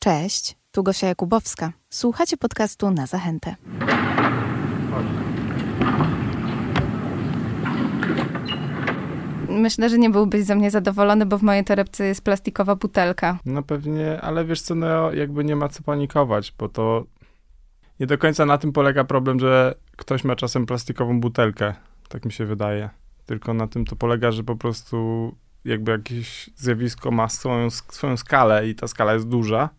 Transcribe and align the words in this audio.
Cześć, 0.00 0.56
tu 0.70 0.82
Gosia 0.82 1.06
Jakubowska. 1.06 1.72
Słuchacie 1.90 2.36
podcastu 2.36 2.90
na 2.90 3.06
zachętę. 3.06 3.56
Myślę, 9.48 9.88
że 9.88 9.98
nie 9.98 10.10
byłbyś 10.10 10.44
ze 10.44 10.54
mnie 10.54 10.70
zadowolony, 10.70 11.26
bo 11.26 11.38
w 11.38 11.42
mojej 11.42 11.64
torebce 11.64 12.04
jest 12.04 12.24
plastikowa 12.24 12.76
butelka. 12.76 13.38
No 13.44 13.62
pewnie, 13.62 14.20
ale 14.20 14.44
wiesz 14.44 14.60
co, 14.60 14.74
no 14.74 15.12
jakby 15.12 15.44
nie 15.44 15.56
ma 15.56 15.68
co 15.68 15.82
panikować, 15.82 16.54
bo 16.58 16.68
to 16.68 17.04
nie 18.00 18.06
do 18.06 18.18
końca 18.18 18.46
na 18.46 18.58
tym 18.58 18.72
polega 18.72 19.04
problem, 19.04 19.40
że 19.40 19.74
ktoś 19.96 20.24
ma 20.24 20.36
czasem 20.36 20.66
plastikową 20.66 21.20
butelkę, 21.20 21.74
tak 22.08 22.24
mi 22.24 22.32
się 22.32 22.46
wydaje. 22.46 22.90
Tylko 23.26 23.54
na 23.54 23.66
tym 23.66 23.84
to 23.84 23.96
polega, 23.96 24.30
że 24.30 24.44
po 24.44 24.56
prostu 24.56 25.34
jakby 25.64 25.92
jakieś 25.92 26.50
zjawisko 26.56 27.10
ma 27.10 27.28
swoją, 27.28 27.70
swoją 27.70 28.16
skalę 28.16 28.68
i 28.68 28.74
ta 28.74 28.88
skala 28.88 29.14
jest 29.14 29.28
duża. 29.28 29.70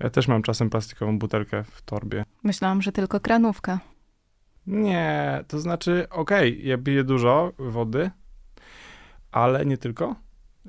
Ja 0.00 0.10
też 0.10 0.28
mam 0.28 0.42
czasem 0.42 0.70
plastikową 0.70 1.18
butelkę 1.18 1.64
w 1.64 1.82
torbie. 1.82 2.24
Myślałam, 2.42 2.82
że 2.82 2.92
tylko 2.92 3.20
kranówka. 3.20 3.80
Nie, 4.66 5.44
to 5.48 5.58
znaczy, 5.58 6.06
okej, 6.10 6.52
okay, 6.52 6.64
ja 6.64 6.78
piję 6.78 7.04
dużo 7.04 7.52
wody, 7.58 8.10
ale 9.32 9.66
nie 9.66 9.78
tylko. 9.78 10.16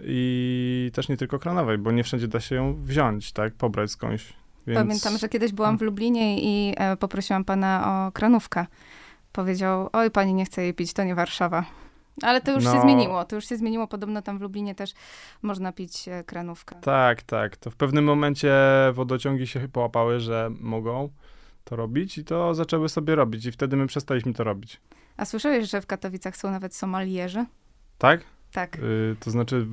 I 0.04 0.92
też 0.94 1.10
nie 1.10 1.18
tylko 1.18 1.40
kranowej, 1.40 1.78
bo 1.78 1.92
nie 1.92 2.04
wszędzie 2.04 2.28
da 2.28 2.40
się 2.40 2.56
ją 2.56 2.84
wziąć, 2.84 3.32
tak, 3.32 3.54
pobrać 3.54 3.92
skądś. 3.92 4.34
Więc... 4.68 4.80
Pamiętam, 4.80 5.18
że 5.18 5.30
kiedyś 5.30 5.52
byłam 5.52 5.78
w 5.78 5.82
Lublinie 5.82 6.42
i 6.42 6.74
e, 6.78 6.98
poprosiłam 6.98 7.46
pana 7.46 7.84
o 8.08 8.12
kranówkę. 8.12 8.66
Powiedział, 9.32 9.90
oj, 9.94 10.12
pani 10.12 10.34
nie 10.34 10.46
chce 10.46 10.64
jej 10.64 10.74
pić, 10.74 10.94
to 10.94 11.04
nie 11.04 11.16
Warszawa. 11.16 11.66
Ale 12.22 12.42
to 12.42 12.52
już 12.52 12.64
no. 12.64 12.74
się 12.74 12.82
zmieniło, 12.82 13.26
to 13.26 13.36
już 13.36 13.50
się 13.50 13.58
zmieniło. 13.58 13.88
Podobno 13.88 14.22
tam 14.22 14.38
w 14.38 14.42
Lublinie 14.42 14.76
też 14.76 14.94
można 15.42 15.72
pić 15.72 16.08
e, 16.08 16.24
kranówkę. 16.24 16.76
Tak, 16.82 17.22
tak. 17.22 17.58
To 17.58 17.72
w 17.72 17.76
pewnym 17.76 18.06
momencie 18.06 18.54
wodociągi 18.94 19.48
się 19.48 19.68
połapały, 19.68 20.20
że 20.20 20.50
mogą 20.60 21.10
to 21.64 21.76
robić 21.76 22.18
i 22.18 22.24
to 22.24 22.54
zaczęły 22.54 22.90
sobie 22.90 23.16
robić 23.16 23.46
i 23.46 23.52
wtedy 23.52 23.78
my 23.78 23.88
przestaliśmy 23.88 24.34
to 24.34 24.44
robić. 24.44 24.82
A 25.18 25.26
słyszałeś, 25.26 25.70
że 25.70 25.82
w 25.82 25.86
Katowicach 25.86 26.38
są 26.38 26.52
nawet 26.52 26.76
somalierzy? 26.76 27.46
Tak? 27.98 28.22
Tak. 28.52 28.78
Y, 28.78 29.16
to 29.20 29.32
znaczy 29.32 29.68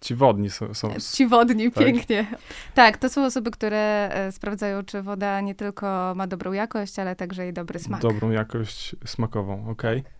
ci 0.00 0.14
wodni 0.14 0.50
są. 0.50 0.74
są 0.74 0.94
ci 1.14 1.26
wodni, 1.26 1.72
tak? 1.72 1.84
pięknie. 1.84 2.26
Tak, 2.74 2.96
to 2.96 3.08
są 3.08 3.24
osoby, 3.24 3.50
które 3.50 4.10
e, 4.12 4.32
sprawdzają, 4.32 4.82
czy 4.82 5.02
woda 5.02 5.40
nie 5.40 5.54
tylko 5.54 6.12
ma 6.16 6.26
dobrą 6.26 6.52
jakość, 6.52 6.98
ale 6.98 7.16
także 7.16 7.48
i 7.48 7.52
dobry 7.52 7.78
smak. 7.78 8.00
Dobrą 8.00 8.30
jakość 8.30 8.96
smakową, 9.04 9.70
okej. 9.70 9.98
Okay. 9.98 10.17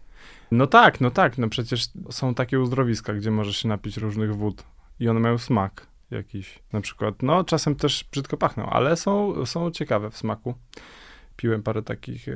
No 0.51 0.67
tak, 0.67 1.01
no 1.01 1.11
tak, 1.11 1.39
no 1.39 1.49
przecież 1.49 1.89
są 2.11 2.35
takie 2.35 2.61
uzdrowiska, 2.61 3.15
gdzie 3.15 3.31
możesz 3.31 3.57
się 3.57 3.69
napić 3.69 3.97
różnych 3.97 4.37
wód 4.37 4.65
i 5.01 5.09
one 5.09 5.21
mają 5.21 5.39
smak 5.39 5.87
jakiś. 6.11 6.59
Na 6.73 6.81
przykład, 6.81 7.23
no 7.23 7.45
czasem 7.45 7.75
też 7.75 8.05
brzydko 8.13 8.37
pachną, 8.37 8.71
ale 8.71 8.97
są, 8.97 9.47
są 9.47 9.71
ciekawe 9.71 10.11
w 10.11 10.17
smaku. 10.17 10.55
Piłem 11.37 11.63
parę 11.63 11.83
takich 11.83 12.29
e, 12.29 12.33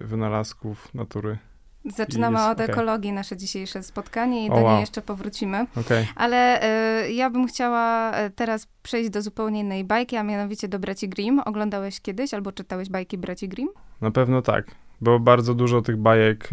wynalazków 0.00 0.94
natury. 0.94 1.38
Zaczynamy 1.84 2.38
jest, 2.38 2.50
od 2.50 2.60
okay. 2.60 2.66
ekologii 2.66 3.12
nasze 3.12 3.36
dzisiejsze 3.36 3.82
spotkanie 3.82 4.46
i 4.46 4.50
o, 4.50 4.54
do 4.54 4.60
niej 4.60 4.64
wow. 4.64 4.80
jeszcze 4.80 5.02
powrócimy. 5.02 5.66
Okay. 5.76 6.06
Ale 6.14 6.62
y, 7.04 7.12
ja 7.12 7.30
bym 7.30 7.46
chciała 7.46 8.12
e, 8.12 8.30
teraz 8.30 8.68
przejść 8.82 9.10
do 9.10 9.22
zupełnie 9.22 9.60
innej 9.60 9.84
bajki, 9.84 10.16
a 10.16 10.22
mianowicie 10.22 10.68
do 10.68 10.78
Braci 10.78 11.08
Grimm. 11.08 11.40
Oglądałeś 11.44 12.00
kiedyś 12.00 12.34
albo 12.34 12.52
czytałeś 12.52 12.88
bajki 12.88 13.18
Braci 13.18 13.48
Grimm? 13.48 13.70
Na 14.00 14.10
pewno 14.10 14.42
tak, 14.42 14.66
bo 15.00 15.18
bardzo 15.18 15.54
dużo 15.54 15.82
tych 15.82 15.96
bajek 15.96 16.44
y, 16.44 16.46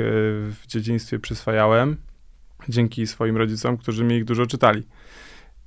w 0.51 0.67
dzieciństwie 0.67 1.19
przyswajałem 1.19 1.97
dzięki 2.69 3.07
swoim 3.07 3.37
rodzicom, 3.37 3.77
którzy 3.77 4.03
mi 4.03 4.15
ich 4.15 4.25
dużo 4.25 4.45
czytali. 4.45 4.83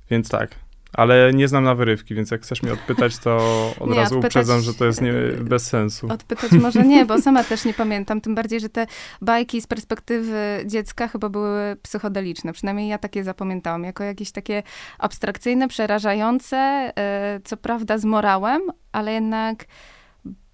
Więc 0.09 0.29
tak, 0.29 0.55
ale 0.93 1.33
nie 1.33 1.47
znam 1.47 1.63
na 1.63 1.75
wyrywki, 1.75 2.15
więc 2.15 2.31
jak 2.31 2.41
chcesz 2.41 2.63
mnie 2.63 2.73
odpytać, 2.73 3.17
to 3.17 3.37
od 3.79 3.89
nie, 3.89 3.95
razu 3.95 4.15
odpytać, 4.15 4.31
uprzedzam, 4.31 4.61
że 4.61 4.73
to 4.73 4.85
jest 4.85 5.01
nie, 5.01 5.13
bez 5.41 5.67
sensu. 5.67 6.07
Odpytać 6.11 6.51
może 6.51 6.83
nie, 6.83 7.05
bo 7.05 7.21
sama 7.21 7.43
też 7.43 7.65
nie 7.65 7.73
pamiętam. 7.73 8.21
Tym 8.21 8.35
bardziej, 8.35 8.59
że 8.59 8.69
te 8.69 8.87
bajki 9.21 9.61
z 9.61 9.67
perspektywy 9.67 10.63
dziecka 10.65 11.07
chyba 11.07 11.29
były 11.29 11.77
psychodeliczne. 11.81 12.53
Przynajmniej 12.53 12.89
ja 12.89 12.97
takie 12.97 13.23
zapamiętałam, 13.23 13.83
jako 13.83 14.03
jakieś 14.03 14.31
takie 14.31 14.63
abstrakcyjne, 14.99 15.67
przerażające, 15.67 16.57
e, 16.57 17.39
co 17.43 17.57
prawda 17.57 17.97
z 17.97 18.05
morałem, 18.05 18.61
ale 18.91 19.13
jednak 19.13 19.65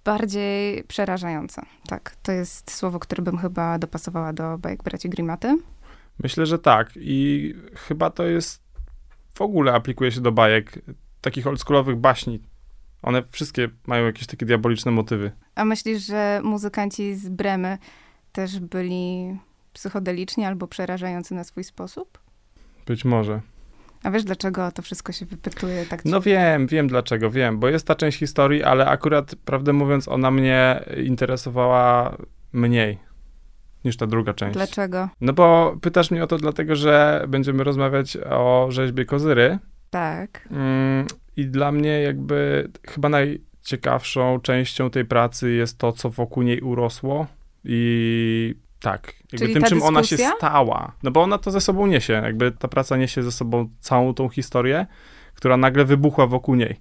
bardziej 0.04 0.84
przerażające. 0.84 1.62
Tak, 1.86 2.16
to 2.22 2.32
jest 2.32 2.70
słowo, 2.70 2.98
które 2.98 3.22
bym 3.22 3.38
chyba 3.38 3.78
dopasowała 3.78 4.32
do 4.32 4.58
bajek 4.58 4.82
braci 4.82 5.08
Grimaty. 5.08 5.58
Myślę, 6.22 6.46
że 6.46 6.58
tak. 6.58 6.90
I 6.96 7.54
chyba 7.74 8.10
to 8.10 8.24
jest 8.24 8.62
w 9.34 9.40
ogóle 9.40 9.72
aplikuje 9.72 10.12
się 10.12 10.20
do 10.20 10.32
bajek, 10.32 10.80
takich 11.20 11.46
oldschoolowych 11.46 11.96
baśni. 11.96 12.40
One 13.02 13.22
wszystkie 13.30 13.68
mają 13.86 14.06
jakieś 14.06 14.26
takie 14.26 14.46
diaboliczne 14.46 14.90
motywy. 14.90 15.32
A 15.54 15.64
myślisz, 15.64 16.06
że 16.06 16.40
muzykanci 16.44 17.14
z 17.14 17.28
Bremy 17.28 17.78
też 18.32 18.60
byli 18.60 19.36
psychodeliczni 19.72 20.44
albo 20.44 20.66
przerażający 20.66 21.34
na 21.34 21.44
swój 21.44 21.64
sposób? 21.64 22.18
Być 22.86 23.04
może. 23.04 23.40
A 24.04 24.10
wiesz, 24.10 24.24
dlaczego 24.24 24.72
to 24.72 24.82
wszystko 24.82 25.12
się 25.12 25.26
wypytuje 25.26 25.86
tak? 25.86 26.04
No 26.04 26.20
wiem, 26.20 26.66
wiem 26.66 26.88
dlaczego, 26.88 27.30
wiem, 27.30 27.58
bo 27.58 27.68
jest 27.68 27.86
ta 27.86 27.94
część 27.94 28.18
historii, 28.18 28.62
ale 28.62 28.86
akurat, 28.86 29.34
prawdę 29.44 29.72
mówiąc, 29.72 30.08
ona 30.08 30.30
mnie 30.30 30.84
interesowała 31.04 32.16
mniej 32.52 32.98
niż 33.84 33.96
ta 33.96 34.06
druga 34.06 34.34
część. 34.34 34.54
Dlaczego? 34.54 35.08
No 35.20 35.32
bo 35.32 35.76
pytasz 35.80 36.10
mnie 36.10 36.24
o 36.24 36.26
to 36.26 36.36
dlatego, 36.36 36.76
że 36.76 37.24
będziemy 37.28 37.64
rozmawiać 37.64 38.16
o 38.16 38.66
rzeźbie 38.70 39.04
Kozyry. 39.04 39.58
Tak. 39.90 40.48
Mm, 40.50 41.06
I 41.36 41.46
dla 41.46 41.72
mnie 41.72 42.02
jakby 42.02 42.70
chyba 42.88 43.08
najciekawszą 43.08 44.40
częścią 44.40 44.90
tej 44.90 45.04
pracy 45.04 45.52
jest 45.52 45.78
to, 45.78 45.92
co 45.92 46.10
wokół 46.10 46.42
niej 46.42 46.60
urosło 46.60 47.26
i 47.64 48.33
tak, 48.84 49.06
jakby 49.06 49.38
Czyli 49.38 49.54
tym, 49.54 49.62
czym 49.62 49.78
dyskusja? 49.78 49.88
ona 49.88 50.02
się 50.02 50.16
stała. 50.36 50.92
No 51.02 51.10
bo 51.10 51.22
ona 51.22 51.38
to 51.38 51.50
ze 51.50 51.60
sobą 51.60 51.86
niesie, 51.86 52.12
jakby 52.12 52.52
ta 52.52 52.68
praca 52.68 52.96
niesie 52.96 53.22
ze 53.22 53.32
sobą 53.32 53.68
całą 53.80 54.14
tą 54.14 54.28
historię, 54.28 54.86
która 55.34 55.56
nagle 55.56 55.84
wybuchła 55.84 56.26
wokół 56.26 56.54
niej. 56.54 56.80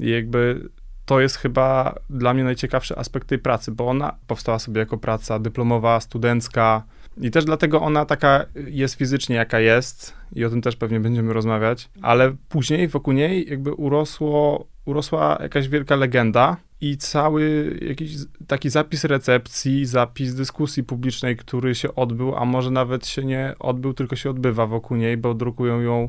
I 0.00 0.10
jakby 0.10 0.68
to 1.06 1.20
jest 1.20 1.36
chyba 1.36 1.94
dla 2.10 2.34
mnie 2.34 2.44
najciekawszy 2.44 2.96
aspekt 2.96 3.28
tej 3.28 3.38
pracy, 3.38 3.72
bo 3.72 3.88
ona 3.88 4.16
powstała 4.26 4.58
sobie 4.58 4.78
jako 4.78 4.98
praca 4.98 5.38
dyplomowa, 5.38 6.00
studencka 6.00 6.82
i 7.20 7.30
też 7.30 7.44
dlatego 7.44 7.80
ona 7.80 8.04
taka 8.04 8.46
jest 8.66 8.94
fizycznie, 8.94 9.36
jaka 9.36 9.60
jest 9.60 10.14
i 10.32 10.44
o 10.44 10.50
tym 10.50 10.62
też 10.62 10.76
pewnie 10.76 11.00
będziemy 11.00 11.32
rozmawiać, 11.32 11.88
ale 12.02 12.36
później 12.48 12.88
wokół 12.88 13.12
niej 13.12 13.50
jakby 13.50 13.74
urosło, 13.74 14.66
urosła 14.84 15.38
jakaś 15.40 15.68
wielka 15.68 15.96
legenda 15.96 16.56
i 16.80 16.96
cały 16.96 17.74
jakiś 17.88 18.12
taki 18.46 18.70
zapis 18.70 19.04
recepcji, 19.04 19.86
zapis 19.86 20.34
dyskusji 20.34 20.84
publicznej, 20.84 21.36
który 21.36 21.74
się 21.74 21.94
odbył, 21.94 22.36
a 22.36 22.44
może 22.44 22.70
nawet 22.70 23.06
się 23.06 23.24
nie 23.24 23.54
odbył, 23.58 23.94
tylko 23.94 24.16
się 24.16 24.30
odbywa 24.30 24.66
wokół 24.66 24.96
niej, 24.96 25.16
bo 25.16 25.34
drukują 25.34 25.80
ją 25.80 26.08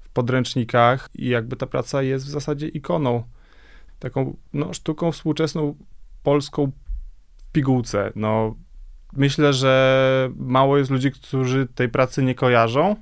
w 0.00 0.08
podręcznikach 0.08 1.08
i 1.14 1.28
jakby 1.28 1.56
ta 1.56 1.66
praca 1.66 2.02
jest 2.02 2.26
w 2.26 2.28
zasadzie 2.28 2.68
ikoną 2.68 3.22
taką 3.98 4.36
no, 4.52 4.72
sztuką 4.72 5.12
współczesną 5.12 5.74
polską 6.22 6.70
w 7.36 7.52
pigułce. 7.52 8.12
No, 8.16 8.54
myślę, 9.12 9.52
że 9.52 10.30
mało 10.36 10.78
jest 10.78 10.90
ludzi, 10.90 11.10
którzy 11.10 11.68
tej 11.74 11.88
pracy 11.88 12.22
nie 12.22 12.34
kojarzą. 12.34 12.96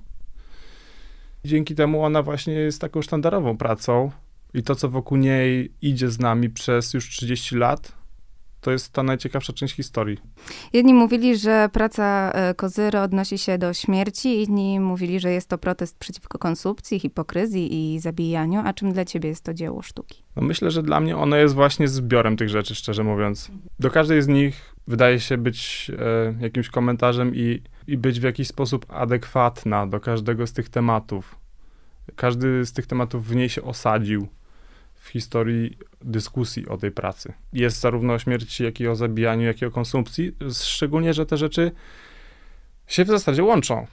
Dzięki 1.45 1.75
temu 1.75 2.05
ona 2.05 2.23
właśnie 2.23 2.53
jest 2.53 2.81
taką 2.81 3.03
sztandarową 3.03 3.57
pracą 3.57 4.11
i 4.55 4.63
to, 4.63 4.75
co 4.75 4.89
wokół 4.89 5.19
niej 5.19 5.73
idzie 5.83 6.11
z 6.11 6.19
nami 6.19 6.51
przez 6.51 6.95
już 6.95 7.09
30 7.09 7.57
lat, 7.57 8.03
to 8.63 8.71
jest 8.71 8.93
ta 8.93 9.03
najciekawsza 9.03 9.53
część 9.53 9.75
historii. 9.75 10.19
Jedni 10.73 10.95
mówili, 10.95 11.39
że 11.39 11.69
praca 11.73 12.33
e, 12.33 12.55
Kozyry 12.55 13.01
odnosi 13.01 13.39
się 13.39 13.59
do 13.59 13.75
śmierci, 13.75 14.43
inni 14.43 14.81
mówili, 14.81 15.21
że 15.21 15.31
jest 15.31 15.49
to 15.49 15.59
protest 15.59 15.99
przeciwko 15.99 16.39
konsumpcji, 16.39 17.01
hipokryzji 17.01 17.95
i 17.95 18.01
zabijaniu. 18.01 18.63
A 18.65 18.73
czym 18.73 18.93
dla 18.93 19.05
ciebie 19.05 19.29
jest 19.29 19.45
to 19.45 19.55
dzieło 19.55 19.83
sztuki? 19.83 20.23
No 20.37 20.43
myślę, 20.43 20.71
że 20.71 20.83
dla 20.83 21.01
mnie 21.01 21.17
ono 21.17 21.37
jest 21.37 21.55
właśnie 21.55 21.89
zbiorem 21.89 22.37
tych 22.37 22.49
rzeczy, 22.49 22.75
szczerze 22.75 23.05
mówiąc. 23.05 23.51
Do 23.79 23.91
każdej 23.91 24.23
z 24.23 24.29
nich 24.29 24.75
wydaje 24.87 25.21
się 25.21 25.39
być 25.39 25.91
e, 25.99 26.35
jakimś 26.41 26.69
komentarzem 26.69 27.35
i, 27.35 27.63
i 27.87 27.99
być 27.99 28.21
w 28.21 28.23
jakiś 28.23 28.49
sposób 28.49 28.87
adekwatna 28.89 29.87
do 29.87 30.01
każdego 30.01 30.47
z 30.47 30.53
tych 30.53 30.69
tematów. 30.69 31.37
Każdy 32.17 32.65
z 32.65 32.73
tych 32.73 32.87
tematów 32.87 33.27
w 33.27 33.37
niej 33.37 33.49
się 33.49 33.63
osadził 33.63 34.29
w 35.03 35.09
historii 35.09 35.79
dyskusji 36.01 36.69
o 36.69 36.77
tej 36.77 36.91
pracy. 36.91 37.33
Jest 37.53 37.81
zarówno 37.81 38.13
o 38.13 38.19
śmierci, 38.19 38.65
jak 38.65 38.81
i 38.81 38.89
o 38.89 38.95
zabijaniu, 38.95 39.43
jak 39.43 39.63
i 39.63 39.67
o 39.67 39.71
konsumpcji, 39.71 40.33
szczególnie, 40.63 41.15
że 41.15 41.27
te 41.27 41.37
rzeczy 41.37 41.73
się 42.87 43.05
w 43.05 43.09
zasadzie 43.09 43.43
łączą. 43.43 43.87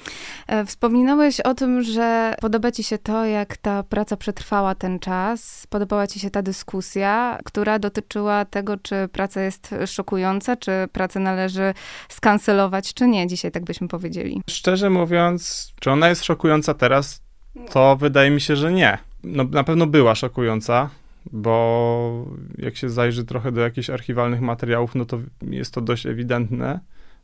E, 0.47 0.65
wspominałeś 0.65 1.39
o 1.39 1.53
tym, 1.53 1.83
że 1.83 2.35
podoba 2.41 2.71
ci 2.71 2.83
się 2.83 2.97
to, 2.97 3.25
jak 3.25 3.57
ta 3.57 3.83
praca 3.83 4.17
przetrwała 4.17 4.75
ten 4.75 5.00
czas. 5.00 5.67
Podobała 5.69 6.07
ci 6.07 6.19
się 6.19 6.29
ta 6.29 6.41
dyskusja, 6.41 7.39
która 7.45 7.79
dotyczyła 7.79 8.45
tego, 8.45 8.77
czy 8.77 8.95
praca 9.11 9.41
jest 9.41 9.75
szokująca, 9.85 10.56
czy 10.56 10.71
pracę 10.91 11.19
należy 11.19 11.73
skancelować, 12.09 12.94
czy 12.94 13.07
nie. 13.07 13.27
Dzisiaj 13.27 13.51
tak 13.51 13.63
byśmy 13.63 13.88
powiedzieli. 13.88 14.41
Szczerze 14.50 14.89
mówiąc, 14.89 15.73
czy 15.79 15.91
ona 15.91 16.09
jest 16.09 16.23
szokująca 16.23 16.73
teraz, 16.73 17.21
to 17.71 17.95
wydaje 17.95 18.31
mi 18.31 18.41
się, 18.41 18.56
że 18.56 18.71
nie. 18.71 18.97
No, 19.23 19.44
na 19.44 19.63
pewno 19.63 19.88
była 19.88 20.15
szokująca 20.15 20.89
bo 21.31 22.25
jak 22.57 22.75
się 22.75 22.89
zajrzy 22.89 23.25
trochę 23.25 23.51
do 23.51 23.61
jakichś 23.61 23.89
archiwalnych 23.89 24.41
materiałów, 24.41 24.95
no 24.95 25.05
to 25.05 25.19
jest 25.41 25.73
to 25.73 25.81
dość 25.81 26.05
ewidentne, 26.05 26.79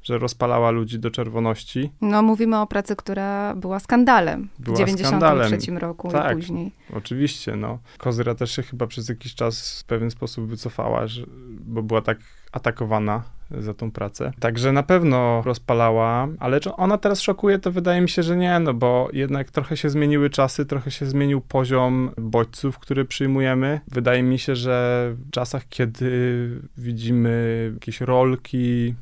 że 0.06 0.18
rozpalała 0.18 0.72
ludzi 0.72 1.00
do 1.00 1.12
czerwoności. 1.12 1.92
No, 2.02 2.22
mówimy 2.22 2.60
o 2.60 2.68
pracy, 2.68 2.96
która 2.96 3.56
była 3.56 3.80
skandalem 3.80 4.50
była 4.60 4.76
w 4.76 4.80
93 4.80 5.72
roku 5.72 6.12
tak, 6.12 6.32
i 6.32 6.36
później. 6.36 6.72
Oczywiście, 6.94 7.56
no. 7.56 7.80
Kozyra 7.98 8.36
też 8.36 8.52
się 8.52 8.64
chyba 8.64 8.88
przez 8.88 9.10
jakiś 9.10 9.36
czas 9.36 9.82
w 9.82 9.86
pewien 9.86 10.12
sposób 10.12 10.46
wycofała, 10.46 11.08
że, 11.08 11.26
bo 11.60 11.84
była 11.84 12.02
tak 12.02 12.18
atakowana 12.52 13.24
za 13.52 13.74
tą 13.74 13.92
pracę. 13.92 14.32
Także 14.40 14.72
na 14.72 14.84
pewno 14.84 15.42
rozpalała, 15.46 16.28
ale 16.40 16.60
czy 16.60 16.74
ona 16.74 16.98
teraz 16.98 17.22
szokuje, 17.22 17.60
to 17.60 17.72
wydaje 17.72 18.02
mi 18.02 18.10
się, 18.10 18.24
że 18.24 18.38
nie, 18.38 18.60
no 18.60 18.74
bo 18.74 19.10
jednak 19.14 19.52
trochę 19.52 19.78
się 19.78 19.90
zmieniły 19.90 20.30
czasy, 20.30 20.66
trochę 20.66 20.92
się 20.92 21.06
zmienił 21.06 21.42
poziom 21.42 22.12
bodźców, 22.18 22.80
który 22.80 23.06
przyjmujemy. 23.06 23.82
Wydaje 23.88 24.24
mi 24.24 24.40
się, 24.40 24.56
że 24.56 25.10
w 25.16 25.30
czasach, 25.32 25.68
kiedy 25.70 26.50
widzimy 26.78 27.72
jakieś 27.74 28.02
rolki, 28.02 28.96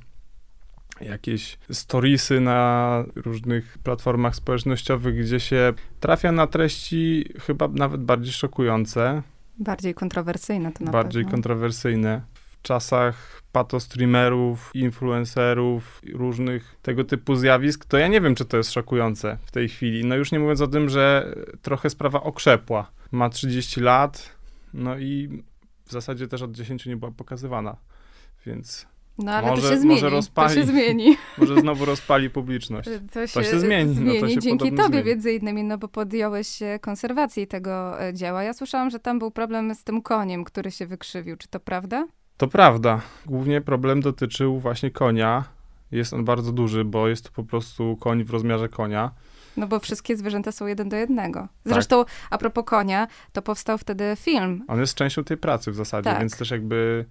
jakieś 1.01 1.57
storiesy 1.71 2.39
na 2.41 3.03
różnych 3.15 3.77
platformach 3.77 4.35
społecznościowych, 4.35 5.19
gdzie 5.19 5.39
się 5.39 5.73
trafia 5.99 6.31
na 6.31 6.47
treści 6.47 7.25
chyba 7.39 7.67
nawet 7.67 8.01
bardziej 8.03 8.33
szokujące. 8.33 9.23
Bardziej 9.57 9.93
kontrowersyjne 9.93 10.71
to 10.71 10.83
na 10.83 10.91
Bardziej 10.91 11.23
pewno. 11.23 11.31
kontrowersyjne. 11.31 12.21
W 12.33 12.61
czasach 12.61 13.41
patostreamerów, 13.51 14.71
influencerów, 14.73 16.01
różnych 16.13 16.75
tego 16.81 17.03
typu 17.03 17.35
zjawisk, 17.35 17.85
to 17.85 17.97
ja 17.97 18.07
nie 18.07 18.21
wiem, 18.21 18.35
czy 18.35 18.45
to 18.45 18.57
jest 18.57 18.71
szokujące 18.71 19.37
w 19.45 19.51
tej 19.51 19.69
chwili. 19.69 20.05
No 20.05 20.15
już 20.15 20.31
nie 20.31 20.39
mówiąc 20.39 20.61
o 20.61 20.67
tym, 20.67 20.89
że 20.89 21.35
trochę 21.61 21.89
sprawa 21.89 22.23
okrzepła. 22.23 22.91
Ma 23.11 23.29
30 23.29 23.81
lat, 23.81 24.35
no 24.73 24.97
i 24.97 25.43
w 25.85 25.91
zasadzie 25.91 26.27
też 26.27 26.41
od 26.41 26.51
10 26.51 26.85
nie 26.85 26.97
była 26.97 27.11
pokazywana, 27.11 27.77
więc 28.45 28.87
no 29.17 29.31
ale 29.31 29.47
może, 29.47 29.61
to 29.61 29.69
się 29.69 29.77
zmieni. 29.77 30.01
Może 30.01 30.09
rozpali, 30.09 30.49
to 30.49 30.61
się 30.61 30.67
zmieni. 30.67 31.17
Może 31.37 31.61
znowu 31.61 31.85
rozpali 31.85 32.29
publiczność. 32.29 32.89
To 33.13 33.27
się, 33.27 33.33
to 33.33 33.43
się 33.43 33.59
zmieni. 33.59 33.93
zmieni. 33.93 34.19
No 34.21 34.27
to 34.27 34.33
się 34.33 34.39
Dzięki 34.39 34.71
tobie 34.71 34.87
zmieni. 34.87 35.05
między 35.05 35.33
innymi, 35.33 35.63
no 35.63 35.77
bo 35.77 35.87
podjąłeś 35.87 36.47
się 36.47 36.79
konserwacji 36.81 37.47
tego 37.47 38.01
e, 38.01 38.13
dzieła. 38.13 38.43
Ja 38.43 38.53
słyszałam, 38.53 38.89
że 38.89 38.99
tam 38.99 39.19
był 39.19 39.31
problem 39.31 39.75
z 39.75 39.83
tym 39.83 40.01
koniem, 40.01 40.43
który 40.43 40.71
się 40.71 40.87
wykrzywił. 40.87 41.37
Czy 41.37 41.47
to 41.47 41.59
prawda? 41.59 42.07
To 42.37 42.47
prawda. 42.47 43.01
Głównie 43.25 43.61
problem 43.61 44.01
dotyczył 44.01 44.59
właśnie 44.59 44.91
konia. 44.91 45.43
Jest 45.91 46.13
on 46.13 46.25
bardzo 46.25 46.51
duży, 46.51 46.85
bo 46.85 47.07
jest 47.07 47.25
to 47.25 47.31
po 47.31 47.43
prostu 47.43 47.97
koń 47.99 48.23
w 48.23 48.29
rozmiarze 48.29 48.69
konia. 48.69 49.11
No 49.57 49.67
bo 49.67 49.79
wszystkie 49.79 50.17
zwierzęta 50.17 50.51
są 50.51 50.67
jeden 50.67 50.89
do 50.89 50.95
jednego. 50.95 51.39
Tak. 51.39 51.49
Zresztą, 51.65 52.05
tak. 52.05 52.13
a 52.29 52.37
propos 52.37 52.65
konia, 52.65 53.07
to 53.31 53.41
powstał 53.41 53.77
wtedy 53.77 54.13
film. 54.15 54.63
On 54.67 54.79
jest 54.79 54.95
częścią 54.95 55.23
tej 55.23 55.37
pracy 55.37 55.71
w 55.71 55.75
zasadzie, 55.75 56.09
tak. 56.09 56.19
więc 56.19 56.37
też 56.37 56.51
jakby 56.51 57.05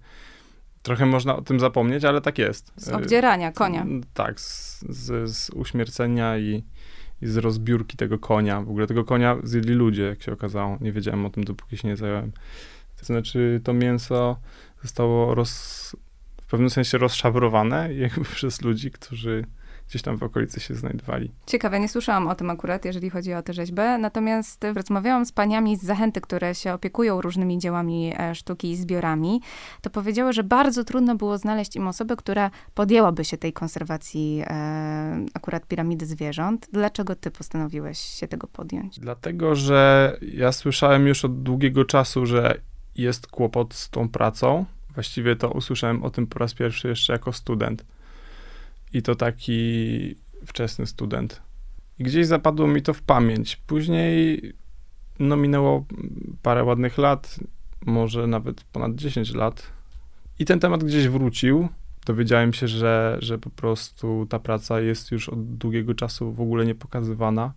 Trochę 0.83 1.05
można 1.05 1.35
o 1.35 1.41
tym 1.41 1.59
zapomnieć, 1.59 2.05
ale 2.05 2.21
tak 2.21 2.37
jest. 2.37 2.71
Z 2.75 2.89
obdzierania 2.89 3.51
konia. 3.51 3.85
Tak, 4.13 4.41
z, 4.41 4.81
z, 4.89 5.35
z 5.35 5.49
uśmiercenia 5.49 6.37
i, 6.37 6.63
i, 7.21 7.27
z 7.27 7.37
rozbiórki 7.37 7.97
tego 7.97 8.19
konia. 8.19 8.61
W 8.61 8.69
ogóle 8.69 8.87
tego 8.87 9.03
konia 9.03 9.37
zjedli 9.43 9.73
ludzie, 9.73 10.03
jak 10.03 10.23
się 10.23 10.33
okazało. 10.33 10.77
Nie 10.81 10.91
wiedziałem 10.91 11.25
o 11.25 11.29
tym, 11.29 11.43
dopóki 11.43 11.77
się 11.77 11.87
nie 11.87 11.97
zająłem. 11.97 12.31
To 12.99 13.05
znaczy, 13.05 13.61
to 13.63 13.73
mięso 13.73 14.37
zostało 14.81 15.35
roz, 15.35 15.95
w 16.41 16.47
pewnym 16.47 16.69
sensie 16.69 16.97
rozszabrowane 16.97 17.93
jakby 18.03 18.25
przez 18.25 18.61
ludzi, 18.61 18.91
którzy 18.91 19.45
gdzieś 19.93 20.01
tam 20.01 20.17
w 20.17 20.23
okolicy 20.23 20.59
się 20.59 20.75
znajdowali. 20.75 21.31
Ciekawe, 21.45 21.79
nie 21.79 21.89
słyszałam 21.89 22.27
o 22.27 22.35
tym 22.35 22.49
akurat, 22.49 22.85
jeżeli 22.85 23.09
chodzi 23.09 23.33
o 23.33 23.43
tę 23.43 23.53
rzeźbę, 23.53 23.97
natomiast 23.97 24.65
rozmawiałam 24.75 25.25
z 25.25 25.31
paniami 25.31 25.77
z 25.77 25.83
Zachęty, 25.83 26.21
które 26.21 26.55
się 26.55 26.73
opiekują 26.73 27.21
różnymi 27.21 27.59
dziełami 27.59 28.13
e, 28.17 28.35
sztuki 28.35 28.71
i 28.71 28.75
zbiorami, 28.75 29.41
to 29.81 29.89
powiedziały, 29.89 30.33
że 30.33 30.43
bardzo 30.43 30.83
trudno 30.83 31.15
było 31.15 31.37
znaleźć 31.37 31.75
im 31.75 31.87
osobę, 31.87 32.15
która 32.15 32.51
podjęłaby 32.73 33.25
się 33.25 33.37
tej 33.37 33.53
konserwacji 33.53 34.43
e, 34.47 35.25
akurat 35.33 35.67
piramidy 35.67 36.05
zwierząt. 36.05 36.67
Dlaczego 36.71 37.15
ty 37.15 37.31
postanowiłeś 37.31 37.99
się 37.99 38.27
tego 38.27 38.47
podjąć? 38.47 38.99
Dlatego, 38.99 39.55
że 39.55 40.17
ja 40.21 40.51
słyszałem 40.51 41.07
już 41.07 41.25
od 41.25 41.43
długiego 41.43 41.85
czasu, 41.85 42.25
że 42.25 42.61
jest 42.95 43.27
kłopot 43.27 43.73
z 43.73 43.89
tą 43.89 44.09
pracą. 44.09 44.65
Właściwie 44.93 45.35
to 45.35 45.49
usłyszałem 45.49 46.03
o 46.03 46.09
tym 46.09 46.27
po 46.27 46.39
raz 46.39 46.53
pierwszy 46.53 46.87
jeszcze 46.87 47.13
jako 47.13 47.33
student 47.33 47.85
i 48.93 49.01
to 49.01 49.15
taki 49.15 50.15
wczesny 50.45 50.85
student. 50.85 51.41
I 51.99 52.03
gdzieś 52.03 52.27
zapadło 52.27 52.67
mi 52.67 52.81
to 52.81 52.93
w 52.93 53.01
pamięć. 53.01 53.55
Później 53.55 54.41
no 55.19 55.37
minęło 55.37 55.85
parę 56.41 56.63
ładnych 56.63 56.97
lat, 56.97 57.39
może 57.85 58.27
nawet 58.27 58.63
ponad 58.63 58.95
10 58.95 59.33
lat. 59.33 59.71
I 60.39 60.45
ten 60.45 60.59
temat 60.59 60.83
gdzieś 60.83 61.07
wrócił. 61.07 61.69
Dowiedziałem 62.05 62.53
się, 62.53 62.67
że, 62.67 63.17
że 63.21 63.37
po 63.37 63.49
prostu 63.49 64.27
ta 64.29 64.39
praca 64.39 64.81
jest 64.81 65.11
już 65.11 65.29
od 65.29 65.57
długiego 65.57 65.93
czasu 65.93 66.31
w 66.31 66.41
ogóle 66.41 66.65
nie 66.65 66.75
pokazywana 66.75 67.53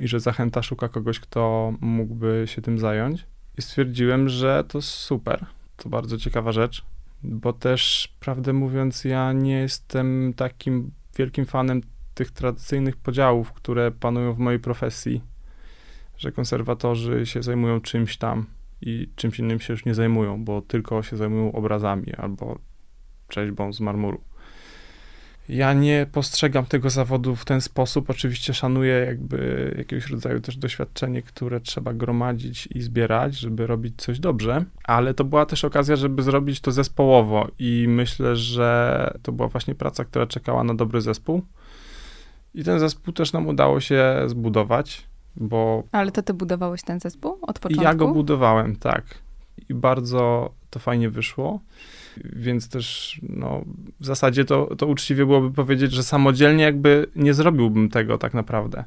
i 0.00 0.08
że 0.08 0.20
zachęta 0.20 0.62
szuka 0.62 0.88
kogoś, 0.88 1.20
kto 1.20 1.72
mógłby 1.80 2.44
się 2.46 2.62
tym 2.62 2.78
zająć. 2.78 3.26
I 3.58 3.62
stwierdziłem, 3.62 4.28
że 4.28 4.64
to 4.68 4.82
super. 4.82 5.46
To 5.76 5.88
bardzo 5.88 6.18
ciekawa 6.18 6.52
rzecz 6.52 6.84
bo 7.24 7.52
też, 7.52 8.14
prawdę 8.20 8.52
mówiąc, 8.52 9.04
ja 9.04 9.32
nie 9.32 9.52
jestem 9.52 10.34
takim 10.36 10.90
wielkim 11.16 11.46
fanem 11.46 11.80
tych 12.14 12.30
tradycyjnych 12.30 12.96
podziałów, 12.96 13.52
które 13.52 13.90
panują 13.90 14.32
w 14.32 14.38
mojej 14.38 14.60
profesji, 14.60 15.22
że 16.16 16.32
konserwatorzy 16.32 17.26
się 17.26 17.42
zajmują 17.42 17.80
czymś 17.80 18.16
tam 18.16 18.46
i 18.80 19.10
czymś 19.16 19.38
innym 19.38 19.60
się 19.60 19.72
już 19.72 19.84
nie 19.84 19.94
zajmują, 19.94 20.44
bo 20.44 20.62
tylko 20.62 21.02
się 21.02 21.16
zajmują 21.16 21.52
obrazami 21.52 22.14
albo 22.14 22.58
rzeźbą 23.30 23.72
z 23.72 23.80
marmuru. 23.80 24.20
Ja 25.48 25.72
nie 25.72 26.06
postrzegam 26.12 26.66
tego 26.66 26.90
zawodu 26.90 27.36
w 27.36 27.44
ten 27.44 27.60
sposób. 27.60 28.10
Oczywiście 28.10 28.54
szanuję 28.54 28.94
jakby 28.94 29.74
jakiegoś 29.78 30.10
rodzaju 30.10 30.40
też 30.40 30.56
doświadczenie, 30.56 31.22
które 31.22 31.60
trzeba 31.60 31.94
gromadzić 31.94 32.66
i 32.66 32.82
zbierać, 32.82 33.34
żeby 33.34 33.66
robić 33.66 33.94
coś 33.96 34.20
dobrze, 34.20 34.64
ale 34.84 35.14
to 35.14 35.24
była 35.24 35.46
też 35.46 35.64
okazja, 35.64 35.96
żeby 35.96 36.22
zrobić 36.22 36.60
to 36.60 36.72
zespołowo 36.72 37.48
i 37.58 37.86
myślę, 37.88 38.36
że 38.36 39.10
to 39.22 39.32
była 39.32 39.48
właśnie 39.48 39.74
praca, 39.74 40.04
która 40.04 40.26
czekała 40.26 40.64
na 40.64 40.74
dobry 40.74 41.00
zespół. 41.00 41.42
I 42.54 42.64
ten 42.64 42.78
zespół 42.78 43.14
też 43.14 43.32
nam 43.32 43.46
udało 43.46 43.80
się 43.80 44.22
zbudować, 44.26 45.06
bo... 45.36 45.82
Ale 45.92 46.12
to 46.12 46.22
ty 46.22 46.34
budowałeś 46.34 46.82
ten 46.82 47.00
zespół 47.00 47.38
od 47.42 47.58
początku? 47.58 47.84
Ja 47.84 47.94
go 47.94 48.08
budowałem, 48.08 48.76
tak. 48.76 49.04
I 49.68 49.74
bardzo 49.74 50.52
to 50.70 50.78
fajnie 50.78 51.10
wyszło. 51.10 51.60
Więc 52.24 52.68
też, 52.68 53.20
no, 53.22 53.64
w 54.00 54.06
zasadzie 54.06 54.44
to, 54.44 54.76
to 54.76 54.86
uczciwie 54.86 55.26
byłoby 55.26 55.50
powiedzieć, 55.50 55.92
że 55.92 56.02
samodzielnie 56.02 56.64
jakby 56.64 57.06
nie 57.16 57.34
zrobiłbym 57.34 57.88
tego 57.88 58.18
tak 58.18 58.34
naprawdę. 58.34 58.84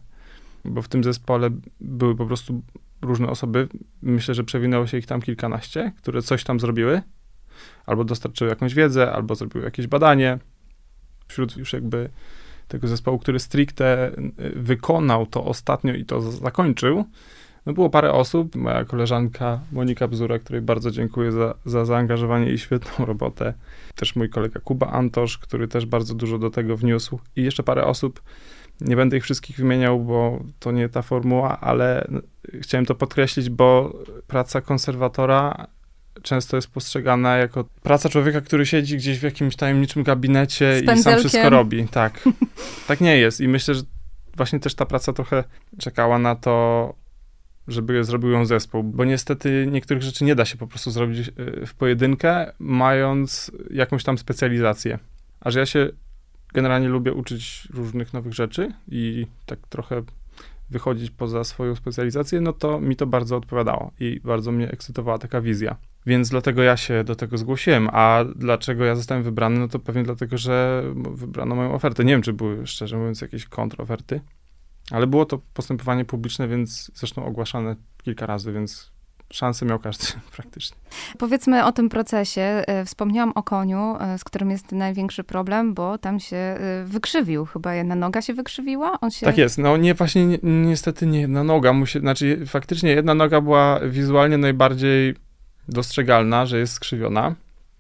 Bo 0.66 0.82
w 0.82 0.88
tym 0.88 1.04
zespole 1.04 1.50
były 1.82 2.16
po 2.16 2.26
prostu 2.26 2.62
różne 3.02 3.28
osoby. 3.28 3.68
Myślę, 4.02 4.34
że 4.34 4.44
przewinęło 4.44 4.88
się 4.88 4.98
ich 4.98 5.06
tam 5.06 5.22
kilkanaście, 5.22 5.92
które 5.98 6.22
coś 6.22 6.44
tam 6.44 6.60
zrobiły. 6.60 7.02
Albo 7.86 8.04
dostarczyły 8.04 8.50
jakąś 8.50 8.74
wiedzę, 8.74 9.12
albo 9.12 9.36
zrobiły 9.36 9.66
jakieś 9.66 9.88
badanie. 9.88 10.40
Wśród 11.28 11.58
już 11.58 11.74
jakby 11.74 12.10
tego 12.68 12.88
zespołu, 12.88 13.20
który 13.20 13.40
stricte 13.40 14.12
y, 14.40 14.52
wykonał 14.56 15.26
to 15.26 15.46
ostatnio 15.46 15.94
i 15.94 16.06
to 16.06 16.32
zakończył, 16.32 17.06
no 17.68 17.74
było 17.74 17.90
parę 17.90 18.12
osób, 18.12 18.56
moja 18.56 18.86
koleżanka 18.86 19.60
Monika 19.72 20.08
Bzura, 20.08 20.40
której 20.40 20.62
bardzo 20.62 20.92
dziękuję 20.92 21.32
za, 21.32 21.54
za 21.66 21.86
zaangażowanie 21.86 22.52
i 22.52 22.58
świetną 22.58 23.06
robotę. 23.06 23.54
Też 23.96 24.16
mój 24.16 24.30
kolega 24.30 24.60
Kuba 24.60 24.88
Antosz, 24.88 25.38
który 25.38 25.68
też 25.68 25.86
bardzo 25.86 26.16
dużo 26.16 26.38
do 26.38 26.50
tego 26.50 26.78
wniósł. 26.78 27.20
I 27.36 27.44
jeszcze 27.44 27.64
parę 27.64 27.86
osób, 27.86 28.22
nie 28.82 28.96
będę 28.96 29.18
ich 29.18 29.24
wszystkich 29.24 29.58
wymieniał, 29.58 30.00
bo 30.00 30.44
to 30.60 30.72
nie 30.72 30.90
ta 30.90 31.02
formuła, 31.02 31.60
ale 31.60 32.08
chciałem 32.62 32.86
to 32.86 32.96
podkreślić, 32.96 33.50
bo 33.50 33.98
praca 34.28 34.62
konserwatora 34.62 35.68
często 36.24 36.56
jest 36.56 36.68
postrzegana 36.68 37.38
jako 37.38 37.64
praca 37.84 38.10
człowieka, 38.10 38.42
który 38.42 38.66
siedzi 38.66 38.98
gdzieś 38.98 39.20
w 39.20 39.24
jakimś 39.24 39.56
tajemniczym 39.56 40.04
gabinecie 40.04 40.82
i 40.84 41.02
sam 41.02 41.20
wszystko 41.20 41.50
robi. 41.50 41.88
Tak. 41.88 42.24
tak 42.88 43.02
nie 43.02 43.18
jest. 43.18 43.42
I 43.42 43.48
myślę, 43.48 43.76
że 43.76 43.82
właśnie 44.36 44.60
też 44.60 44.76
ta 44.76 44.86
praca 44.86 45.14
trochę 45.14 45.44
czekała 45.80 46.20
na 46.20 46.36
to, 46.36 46.94
żeby 47.68 48.04
zrobił 48.04 48.30
ją 48.30 48.46
zespół, 48.46 48.84
bo 48.84 49.06
niestety 49.06 49.68
niektórych 49.72 50.04
rzeczy 50.04 50.26
nie 50.26 50.36
da 50.36 50.46
się 50.46 50.58
po 50.58 50.68
prostu 50.68 50.92
zrobić 50.92 51.28
e, 51.28 51.66
w 51.66 51.74
pojedynkę, 51.74 52.52
mając 52.60 53.52
jakąś 53.70 54.04
tam 54.04 54.18
specjalizację. 54.18 55.00
A 55.40 55.52
że 55.52 55.60
ja 55.60 55.66
się 55.66 55.90
generalnie 56.54 56.90
lubię 56.90 57.14
uczyć 57.14 57.68
różnych 57.74 58.14
nowych 58.14 58.34
rzeczy 58.34 58.72
i 58.88 59.28
tak 59.46 59.60
trochę 59.70 60.04
wychodzić 60.70 61.12
poza 61.12 61.44
swoją 61.44 61.76
specjalizację, 61.76 62.42
no 62.42 62.54
to 62.54 62.80
mi 62.80 62.96
to 62.96 63.08
bardzo 63.08 63.38
odpowiadało 63.38 63.92
i 64.00 64.22
bardzo 64.24 64.52
mnie 64.52 64.72
ekscytowała 64.72 65.18
taka 65.18 65.42
wizja. 65.42 65.76
Więc 66.08 66.30
dlatego 66.30 66.64
ja 66.64 66.78
się 66.78 67.04
do 67.04 67.16
tego 67.16 67.38
zgłosiłem. 67.38 67.90
A 67.92 68.26
dlaczego 68.36 68.86
ja 68.86 68.96
zostałem 68.96 69.24
wybrany? 69.24 69.60
No 69.60 69.68
to 69.68 69.80
pewnie 69.80 70.04
dlatego, 70.04 70.38
że 70.38 70.84
wybrano 70.96 71.56
moją 71.56 71.74
ofertę. 71.74 72.06
Nie 72.06 72.14
wiem, 72.14 72.22
czy 72.22 72.34
były, 72.34 72.68
szczerze 72.68 72.98
mówiąc, 72.98 73.22
jakieś 73.22 73.46
kontroferty. 73.46 74.22
Ale 74.92 75.08
było 75.08 75.26
to 75.26 75.40
postępowanie 75.54 76.06
publiczne, 76.06 76.48
więc 76.48 76.92
zresztą 76.96 77.26
ogłaszane 77.26 77.76
kilka 78.04 78.26
razy, 78.26 78.52
więc 78.52 78.92
szansę 79.34 79.66
miał 79.66 79.80
każdy 79.80 80.06
praktycznie. 80.36 80.78
Powiedzmy 81.18 81.66
o 81.66 81.72
tym 81.72 81.90
procesie. 81.90 82.42
E, 82.42 82.86
wspomniałam 82.86 83.32
o 83.36 83.44
koniu, 83.44 83.96
e, 84.00 84.18
z 84.18 84.24
którym 84.24 84.52
jest 84.52 84.72
największy 84.72 85.24
problem, 85.24 85.74
bo 85.74 85.98
tam 85.98 86.20
się 86.20 86.38
e, 86.38 86.84
wykrzywił. 86.86 87.46
Chyba 87.46 87.74
jedna 87.74 87.96
noga 87.96 88.22
się 88.22 88.34
wykrzywiła? 88.34 89.00
On 89.00 89.12
się... 89.12 89.26
Tak 89.26 89.38
jest. 89.38 89.58
No 89.58 89.78
nie, 89.78 89.94
właśnie 89.94 90.26
ni 90.26 90.40
niestety 90.44 91.06
nie 91.06 91.22
jedna 91.22 91.44
noga. 91.44 91.74
Musi, 91.74 92.00
znaczy 92.00 92.46
faktycznie 92.46 92.92
jedna 92.92 93.14
noga 93.14 93.42
była 93.42 93.80
wizualnie 93.80 94.38
najbardziej 94.38 95.16
dostrzegalna, 95.70 96.46
że 96.46 96.60
jest 96.60 96.74
skrzywiona. 96.74 97.36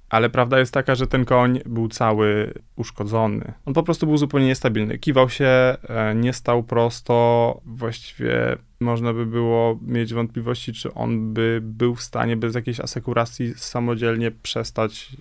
Ale 0.10 0.30
prawda 0.30 0.60
jest 0.60 0.74
taka, 0.74 0.96
że 0.96 1.08
ten 1.08 1.26
koń 1.26 1.60
był 1.66 1.88
cały 1.88 2.54
uszkodzony. 2.76 3.54
On 3.66 3.74
po 3.74 3.84
prostu 3.84 4.08
był 4.08 4.18
zupełnie 4.18 4.48
niestabilny. 4.48 4.98
Kiwał 4.98 5.30
się, 5.30 5.46
e, 5.46 6.16
nie 6.16 6.34
stał 6.34 6.64
prosto. 6.64 7.62
Właściwie 7.66 8.58
można 8.80 9.14
by 9.14 9.26
było 9.26 9.80
mieć 9.82 10.14
wątpliwości, 10.14 10.74
czy 10.74 10.94
on 10.94 11.34
by 11.34 11.60
był 11.64 11.96
w 11.96 12.02
stanie 12.02 12.38
bez 12.38 12.56
jakiejś 12.56 12.80
asekuracji 12.80 13.54
samodzielnie 13.56 14.32
przestać 14.32 15.18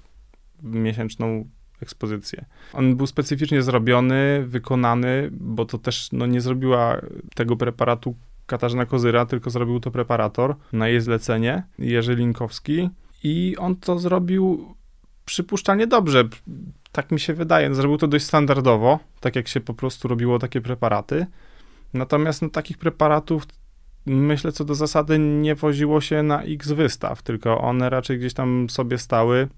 miesięczną 0.62 1.48
ekspozycję. 1.82 2.44
On 2.72 2.96
był 2.96 3.06
specyficznie 3.06 3.62
zrobiony, 3.62 4.44
wykonany, 4.46 5.28
bo 5.32 5.64
to 5.64 5.78
też 5.78 6.08
no, 6.12 6.26
nie 6.26 6.40
zrobiła 6.40 7.00
tego 7.34 7.56
preparatu 7.56 8.14
Katarzyna 8.46 8.86
Kozyra, 8.86 9.26
tylko 9.26 9.50
zrobił 9.50 9.80
to 9.80 9.90
preparator 9.90 10.56
na 10.72 10.88
jej 10.88 11.00
zlecenie, 11.00 11.62
Jerzy 11.78 12.14
Linkowski. 12.14 12.90
I 13.22 13.56
on 13.58 13.76
to 13.76 13.98
zrobił 13.98 14.75
przypuszczalnie 15.26 15.86
dobrze. 15.86 16.24
Tak 16.92 17.10
mi 17.10 17.20
się 17.20 17.34
wydaje. 17.34 17.74
Zrobił 17.74 17.98
to 17.98 18.08
dość 18.08 18.24
standardowo, 18.24 18.98
tak 19.20 19.36
jak 19.36 19.48
się 19.48 19.60
po 19.60 19.74
prostu 19.74 20.08
robiło 20.08 20.38
takie 20.38 20.60
preparaty. 20.60 21.26
Natomiast 21.94 22.42
no, 22.42 22.48
takich 22.48 22.78
preparatów 22.78 23.46
myślę, 24.06 24.52
co 24.52 24.64
do 24.64 24.74
zasady 24.74 25.18
nie 25.18 25.54
woziło 25.54 26.00
się 26.00 26.22
na 26.22 26.42
x 26.42 26.72
wystaw, 26.72 27.22
tylko 27.22 27.60
one 27.60 27.90
raczej 27.90 28.18
gdzieś 28.18 28.34
tam 28.34 28.70
sobie 28.70 28.98
stały 28.98 29.48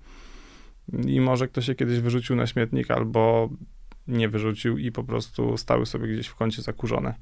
i 1.07 1.21
może 1.21 1.49
ktoś 1.49 1.67
się 1.67 1.75
kiedyś 1.75 2.01
wyrzucił 2.01 2.37
na 2.37 2.47
śmietnik 2.47 2.91
albo 2.91 3.49
nie 4.09 4.29
wyrzucił 4.29 4.79
i 4.79 4.93
po 4.93 5.05
prostu 5.05 5.57
stały 5.57 5.87
sobie 5.87 6.09
gdzieś 6.09 6.27
w 6.27 6.35
kącie 6.35 6.63
zakurzone. 6.63 7.15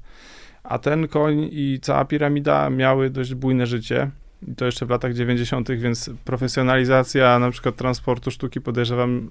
A 0.63 0.79
ten 0.79 1.07
koń 1.07 1.49
i 1.51 1.79
cała 1.81 2.05
piramida 2.05 2.69
miały 2.69 3.09
dość 3.09 3.33
bujne 3.33 3.67
życie. 3.67 4.11
I 4.47 4.55
to 4.55 4.65
jeszcze 4.65 4.85
w 4.85 4.89
latach 4.89 5.13
90., 5.13 5.71
więc 5.71 6.09
profesjonalizacja 6.25 7.39
na 7.39 7.51
przykład 7.51 7.75
transportu 7.75 8.31
sztuki 8.31 8.61
podejrzewam, 8.61 9.29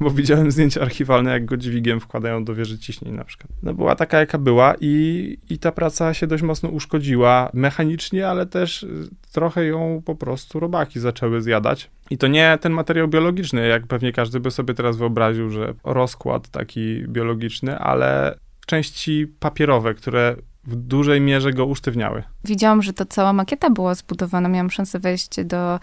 bo 0.00 0.10
widziałem 0.10 0.50
zdjęcia 0.50 0.80
archiwalne, 0.80 1.30
jak 1.30 1.44
go 1.44 1.56
dźwigiem 1.56 2.00
wkładają 2.00 2.44
do 2.44 2.54
wieży 2.54 2.78
ciśnień 2.78 3.14
na 3.14 3.24
przykład. 3.24 3.48
No 3.62 3.74
była 3.74 3.94
taka, 3.94 4.18
jaka 4.18 4.38
była 4.38 4.74
i, 4.80 5.38
i 5.50 5.58
ta 5.58 5.72
praca 5.72 6.14
się 6.14 6.26
dość 6.26 6.42
mocno 6.42 6.68
uszkodziła 6.68 7.50
mechanicznie, 7.54 8.28
ale 8.28 8.46
też 8.46 8.86
trochę 9.32 9.64
ją 9.64 10.02
po 10.04 10.14
prostu 10.14 10.60
robaki 10.60 11.00
zaczęły 11.00 11.42
zjadać. 11.42 11.90
I 12.10 12.18
to 12.18 12.26
nie 12.26 12.58
ten 12.60 12.72
materiał 12.72 13.08
biologiczny, 13.08 13.68
jak 13.68 13.86
pewnie 13.86 14.12
każdy 14.12 14.40
by 14.40 14.50
sobie 14.50 14.74
teraz 14.74 14.96
wyobraził, 14.96 15.50
że 15.50 15.74
rozkład 15.84 16.48
taki 16.48 17.04
biologiczny, 17.08 17.78
ale 17.78 18.38
części 18.66 19.26
papierowe, 19.40 19.94
które 19.94 20.36
w 20.64 20.76
dużej 20.76 21.20
mierze 21.20 21.52
go 21.52 21.66
usztywniały. 21.66 22.22
Widziałam, 22.44 22.82
że 22.82 22.92
to 22.92 23.06
cała 23.06 23.32
makieta 23.32 23.70
była 23.70 23.94
zbudowana. 23.94 24.48
Miałam 24.48 24.70
szansę 24.70 24.98
wejść 24.98 25.44
do 25.44 25.80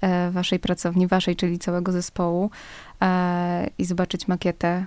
e, 0.00 0.30
waszej 0.30 0.58
pracowni, 0.58 1.06
waszej, 1.06 1.36
czyli 1.36 1.58
całego 1.58 1.92
zespołu 1.92 2.50
e, 3.02 3.70
i 3.78 3.84
zobaczyć 3.84 4.28
makietę 4.28 4.86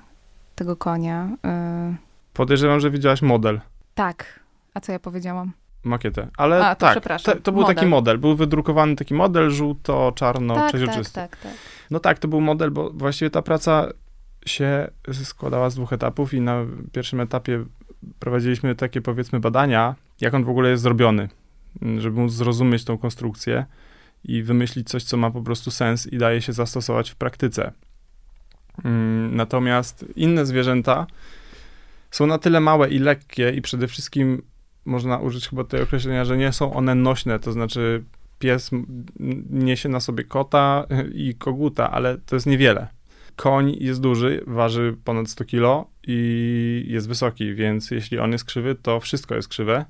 tego 0.56 0.76
konia. 0.76 1.30
E. 1.46 1.96
Podejrzewam, 2.34 2.80
że 2.80 2.92
widziałaś 2.92 3.22
model. 3.22 3.62
Tak. 3.96 4.40
A 4.74 4.80
co 4.80 4.92
ja 4.92 5.00
powiedziałam? 5.00 5.52
Makietę. 5.84 6.28
Ale 6.38 6.68
A, 6.68 6.76
to 6.76 6.86
tak, 6.86 7.22
to, 7.22 7.36
to 7.36 7.52
był 7.52 7.62
model. 7.62 7.76
taki 7.76 7.88
model. 7.88 8.18
Był 8.18 8.36
wydrukowany 8.36 8.96
taki 8.96 9.14
model 9.14 9.50
żółto-czarno 9.50 10.56
tak, 10.56 10.68
przeźroczysty. 10.68 11.14
Tak, 11.14 11.32
tak, 11.32 11.42
tak. 11.42 11.54
No 11.92 12.00
tak, 12.00 12.20
to 12.20 12.28
był 12.28 12.42
model, 12.42 12.72
bo 12.72 12.90
właściwie 12.90 13.30
ta 13.30 13.42
praca 13.42 13.88
się 14.46 14.88
składała 15.24 15.70
z 15.70 15.76
dwóch 15.76 15.94
etapów 15.94 16.34
i 16.34 16.42
na 16.42 16.66
pierwszym 16.92 17.20
etapie 17.20 17.66
prowadziliśmy 18.20 18.76
takie 18.76 19.02
powiedzmy 19.02 19.40
badania, 19.40 19.96
jak 20.22 20.34
on 20.34 20.44
w 20.44 20.50
ogóle 20.50 20.70
jest 20.70 20.84
zrobiony, 20.84 21.30
żeby 21.98 22.20
móc 22.20 22.32
zrozumieć 22.32 22.84
tą 22.84 22.98
konstrukcję 22.98 23.66
i 24.24 24.44
wymyślić 24.44 24.90
coś, 24.90 25.04
co 25.04 25.18
ma 25.18 25.32
po 25.32 25.42
prostu 25.42 25.72
sens 25.72 26.08
i 26.08 26.18
daje 26.18 26.42
się 26.42 26.54
zastosować 26.54 27.10
w 27.10 27.16
praktyce. 27.16 27.72
Mm, 28.84 29.36
natomiast 29.36 30.06
inne 30.16 30.46
zwierzęta 30.46 31.08
są 32.12 32.28
na 32.28 32.38
tyle 32.38 32.60
małe 32.60 32.90
i 32.90 33.00
lekkie 33.00 33.52
i 33.52 33.62
przede 33.62 33.88
wszystkim 33.88 34.42
można 34.86 35.18
użyć 35.18 35.50
chyba 35.50 35.64
tego 35.64 35.84
określenia, 35.84 36.26
że 36.26 36.38
nie 36.38 36.52
są 36.52 36.74
one 36.74 36.96
nośne, 36.96 37.40
to 37.40 37.52
znaczy 37.52 38.04
pies 38.40 38.72
niesie 39.50 39.90
na 39.90 40.00
sobie 40.00 40.24
kota 40.24 40.86
i 41.14 41.36
koguta, 41.36 41.92
ale 41.92 42.18
to 42.18 42.36
jest 42.36 42.46
niewiele. 42.46 42.88
Koń 43.36 43.76
jest 43.80 44.02
duży, 44.02 44.44
waży 44.48 44.98
ponad 45.04 45.30
100 45.30 45.46
kilo 45.46 45.88
i 46.08 46.86
jest 46.88 47.08
wysoki, 47.08 47.56
więc 47.56 47.92
jeśli 47.92 48.20
on 48.20 48.32
jest 48.32 48.46
krzywy, 48.46 48.76
to 48.76 49.00
wszystko 49.00 49.36
jest 49.36 49.48
krzywe 49.48 49.86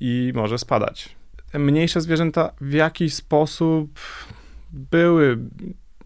i 0.00 0.32
może 0.34 0.58
spadać. 0.58 1.16
Mniejsze 1.54 2.00
zwierzęta 2.00 2.52
w 2.60 2.72
jakiś 2.72 3.14
sposób 3.14 4.00
były 4.72 5.38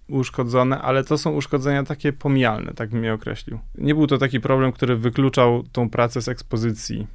uszkodzone, 0.08 0.82
ale 0.82 1.04
to 1.04 1.18
są 1.18 1.32
uszkodzenia 1.32 1.84
takie 1.84 2.12
pomijalne, 2.12 2.72
tak 2.74 2.90
bym 2.90 3.04
je 3.04 3.14
określił. 3.14 3.58
Nie 3.78 3.94
był 3.94 4.06
to 4.06 4.18
taki 4.18 4.40
problem, 4.40 4.72
który 4.72 4.96
wykluczał 4.96 5.64
tą 5.72 5.90
pracę 5.90 6.22
z 6.22 6.28
ekspozycji 6.28 7.06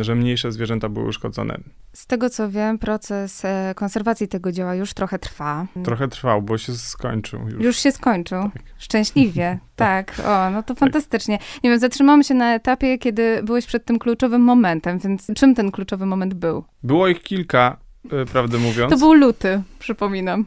że 0.00 0.14
mniejsze 0.14 0.52
zwierzęta 0.52 0.88
były 0.88 1.06
uszkodzone. 1.08 1.58
Z 1.92 2.06
tego 2.06 2.30
co 2.30 2.50
wiem, 2.50 2.78
proces 2.78 3.44
e, 3.44 3.72
konserwacji 3.76 4.28
tego 4.28 4.52
dzieła 4.52 4.74
już 4.74 4.94
trochę 4.94 5.18
trwa. 5.18 5.66
Trochę 5.84 6.08
trwał, 6.08 6.42
bo 6.42 6.58
się 6.58 6.74
skończył. 6.74 7.40
Już, 7.48 7.64
już 7.64 7.76
się 7.76 7.92
skończył. 7.92 8.42
Tak. 8.42 8.62
Szczęśliwie. 8.78 9.58
tak. 9.76 10.14
O, 10.26 10.50
no 10.50 10.62
to 10.62 10.74
tak. 10.74 10.78
fantastycznie. 10.78 11.38
Nie 11.64 11.70
wiem, 11.70 11.78
zatrzymamy 11.78 12.24
się 12.24 12.34
na 12.34 12.54
etapie, 12.54 12.98
kiedy 12.98 13.42
byłeś 13.42 13.66
przed 13.66 13.84
tym 13.84 13.98
kluczowym 13.98 14.42
momentem, 14.42 14.98
więc 14.98 15.26
czym 15.36 15.54
ten 15.54 15.70
kluczowy 15.70 16.06
moment 16.06 16.34
był? 16.34 16.64
Było 16.82 17.08
ich 17.08 17.22
kilka, 17.22 17.76
e, 18.12 18.24
prawdę 18.26 18.58
mówiąc. 18.58 18.92
To 18.92 18.98
był 18.98 19.12
luty, 19.12 19.62
przypominam. 19.78 20.46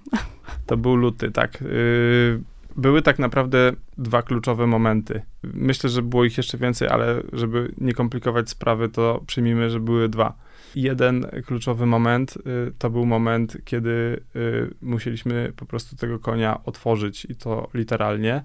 To 0.66 0.78
był 0.78 0.96
luty, 0.96 1.32
tak. 1.32 1.62
Y, 1.62 2.42
były 2.76 3.02
tak 3.02 3.20
naprawdę 3.20 3.72
dwa 3.98 4.22
kluczowe 4.22 4.68
momenty. 4.68 5.22
Myślę, 5.44 5.90
że 5.90 6.02
było 6.02 6.26
ich 6.26 6.38
jeszcze 6.38 6.58
więcej, 6.58 6.88
ale 6.88 7.24
żeby 7.34 7.74
nie 7.78 7.94
komplikować 7.94 8.50
sprawy, 8.50 8.90
to 8.90 9.24
przyjmijmy, 9.28 9.70
że 9.70 9.80
były 9.80 10.10
dwa. 10.10 10.38
Jeden 10.76 11.28
kluczowy 11.46 11.86
moment 11.86 12.38
y, 12.38 12.74
to 12.78 12.90
był 12.90 13.06
moment, 13.06 13.58
kiedy 13.66 14.24
y, 14.36 14.74
musieliśmy 14.82 15.54
po 15.56 15.66
prostu 15.66 15.96
tego 15.96 16.20
konia 16.20 16.64
otworzyć 16.64 17.26
i 17.26 17.36
to 17.36 17.70
literalnie. 17.74 18.44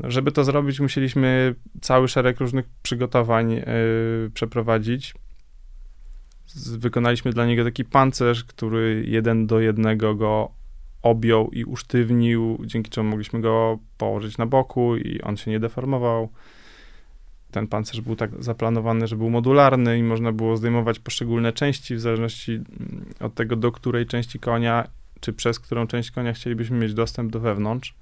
Żeby 0.00 0.32
to 0.32 0.44
zrobić, 0.44 0.80
musieliśmy 0.80 1.54
cały 1.80 2.08
szereg 2.08 2.40
różnych 2.40 2.66
przygotowań 2.82 3.52
y, 3.52 3.64
przeprowadzić. 4.34 5.14
Wykonaliśmy 6.78 7.32
dla 7.32 7.46
niego 7.46 7.64
taki 7.64 7.84
pancerz, 7.84 8.44
który 8.44 9.04
jeden 9.06 9.46
do 9.46 9.60
jednego 9.60 10.14
go 10.14 10.61
objął 11.02 11.50
i 11.50 11.64
usztywnił, 11.64 12.58
dzięki 12.64 12.90
czemu 12.90 13.10
mogliśmy 13.10 13.40
go 13.40 13.78
położyć 13.98 14.38
na 14.38 14.46
boku 14.46 14.96
i 14.96 15.20
on 15.20 15.36
się 15.36 15.50
nie 15.50 15.60
deformował. 15.60 16.28
Ten 17.50 17.66
pancerz 17.66 18.00
był 18.00 18.16
tak 18.16 18.30
zaplanowany, 18.44 19.06
że 19.06 19.16
był 19.16 19.30
modularny 19.30 19.98
i 19.98 20.02
można 20.02 20.32
było 20.32 20.56
zdejmować 20.56 20.98
poszczególne 20.98 21.52
części 21.52 21.94
w 21.94 22.00
zależności 22.00 22.52
mm, 22.52 23.04
od 23.20 23.34
tego, 23.34 23.56
do 23.56 23.72
której 23.72 24.06
części 24.06 24.38
konia, 24.38 24.88
czy 25.20 25.32
przez 25.32 25.60
którą 25.60 25.86
część 25.86 26.10
konia 26.10 26.32
chcielibyśmy 26.32 26.78
mieć 26.78 26.94
dostęp 26.94 27.32
do 27.32 27.40
wewnątrz. 27.40 27.94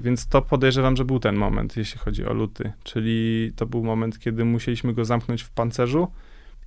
Więc 0.00 0.26
to 0.26 0.42
podejrzewam, 0.42 0.96
że 0.96 1.04
był 1.04 1.20
ten 1.20 1.36
moment, 1.36 1.76
jeśli 1.76 1.98
chodzi 1.98 2.26
o 2.26 2.32
luty. 2.32 2.72
Czyli 2.82 3.52
to 3.56 3.66
był 3.66 3.84
moment, 3.84 4.18
kiedy 4.18 4.44
musieliśmy 4.44 4.94
go 4.94 5.04
zamknąć 5.04 5.42
w 5.42 5.50
pancerzu 5.50 6.08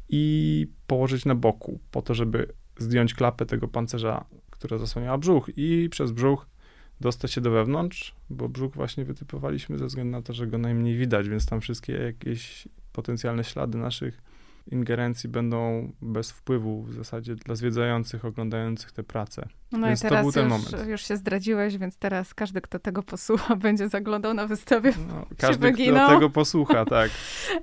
i 0.09 0.67
położyć 0.87 1.25
na 1.25 1.35
boku, 1.35 1.79
po 1.91 2.01
to, 2.01 2.13
żeby 2.13 2.47
zdjąć 2.81 3.13
klapę 3.13 3.45
tego 3.45 3.67
pancerza 3.67 4.25
która 4.59 4.77
zasłaniała 4.77 5.17
brzuch 5.17 5.49
i 5.57 5.89
przez 5.91 6.11
brzuch 6.11 6.45
dostać 7.01 7.31
się 7.31 7.41
do 7.41 7.51
wewnątrz, 7.51 8.15
bo 8.29 8.49
brzuch 8.49 8.73
właśnie 8.73 9.05
wytypowaliśmy 9.05 9.77
ze 9.77 9.85
względu 9.85 10.11
na 10.11 10.21
to, 10.21 10.33
że 10.33 10.47
go 10.47 10.57
najmniej 10.57 10.97
widać, 10.97 11.29
więc 11.29 11.45
tam 11.45 11.61
wszystkie 11.61 11.93
jakieś 11.93 12.67
potencjalne 12.93 13.43
ślady 13.43 13.77
naszych 13.77 14.21
ingerencji 14.71 15.29
będą 15.29 15.91
bez 16.01 16.31
wpływu 16.31 16.83
w 16.83 16.93
zasadzie 16.93 17.35
dla 17.35 17.55
zwiedzających, 17.55 18.25
oglądających 18.25 18.91
te 18.91 19.03
prace. 19.03 19.47
No 19.71 19.87
Więc 19.87 19.99
i 19.99 20.03
to 20.03 20.09
teraz 20.09 20.23
był 20.23 20.31
ten 20.31 20.49
już, 20.49 20.51
moment. 20.51 20.89
już 20.89 21.07
się 21.07 21.17
zdradziłeś, 21.17 21.77
więc 21.77 21.97
teraz 21.97 22.33
każdy, 22.33 22.61
kto 22.61 22.79
tego 22.79 23.03
posłucha, 23.03 23.55
będzie 23.65 23.89
zaglądał 23.89 24.33
na 24.33 24.47
wystawie. 24.47 24.93
No, 25.07 25.25
każdy, 25.37 25.71
kto 25.71 26.07
tego 26.07 26.29
posłucha, 26.29 26.85
tak. 26.85 27.11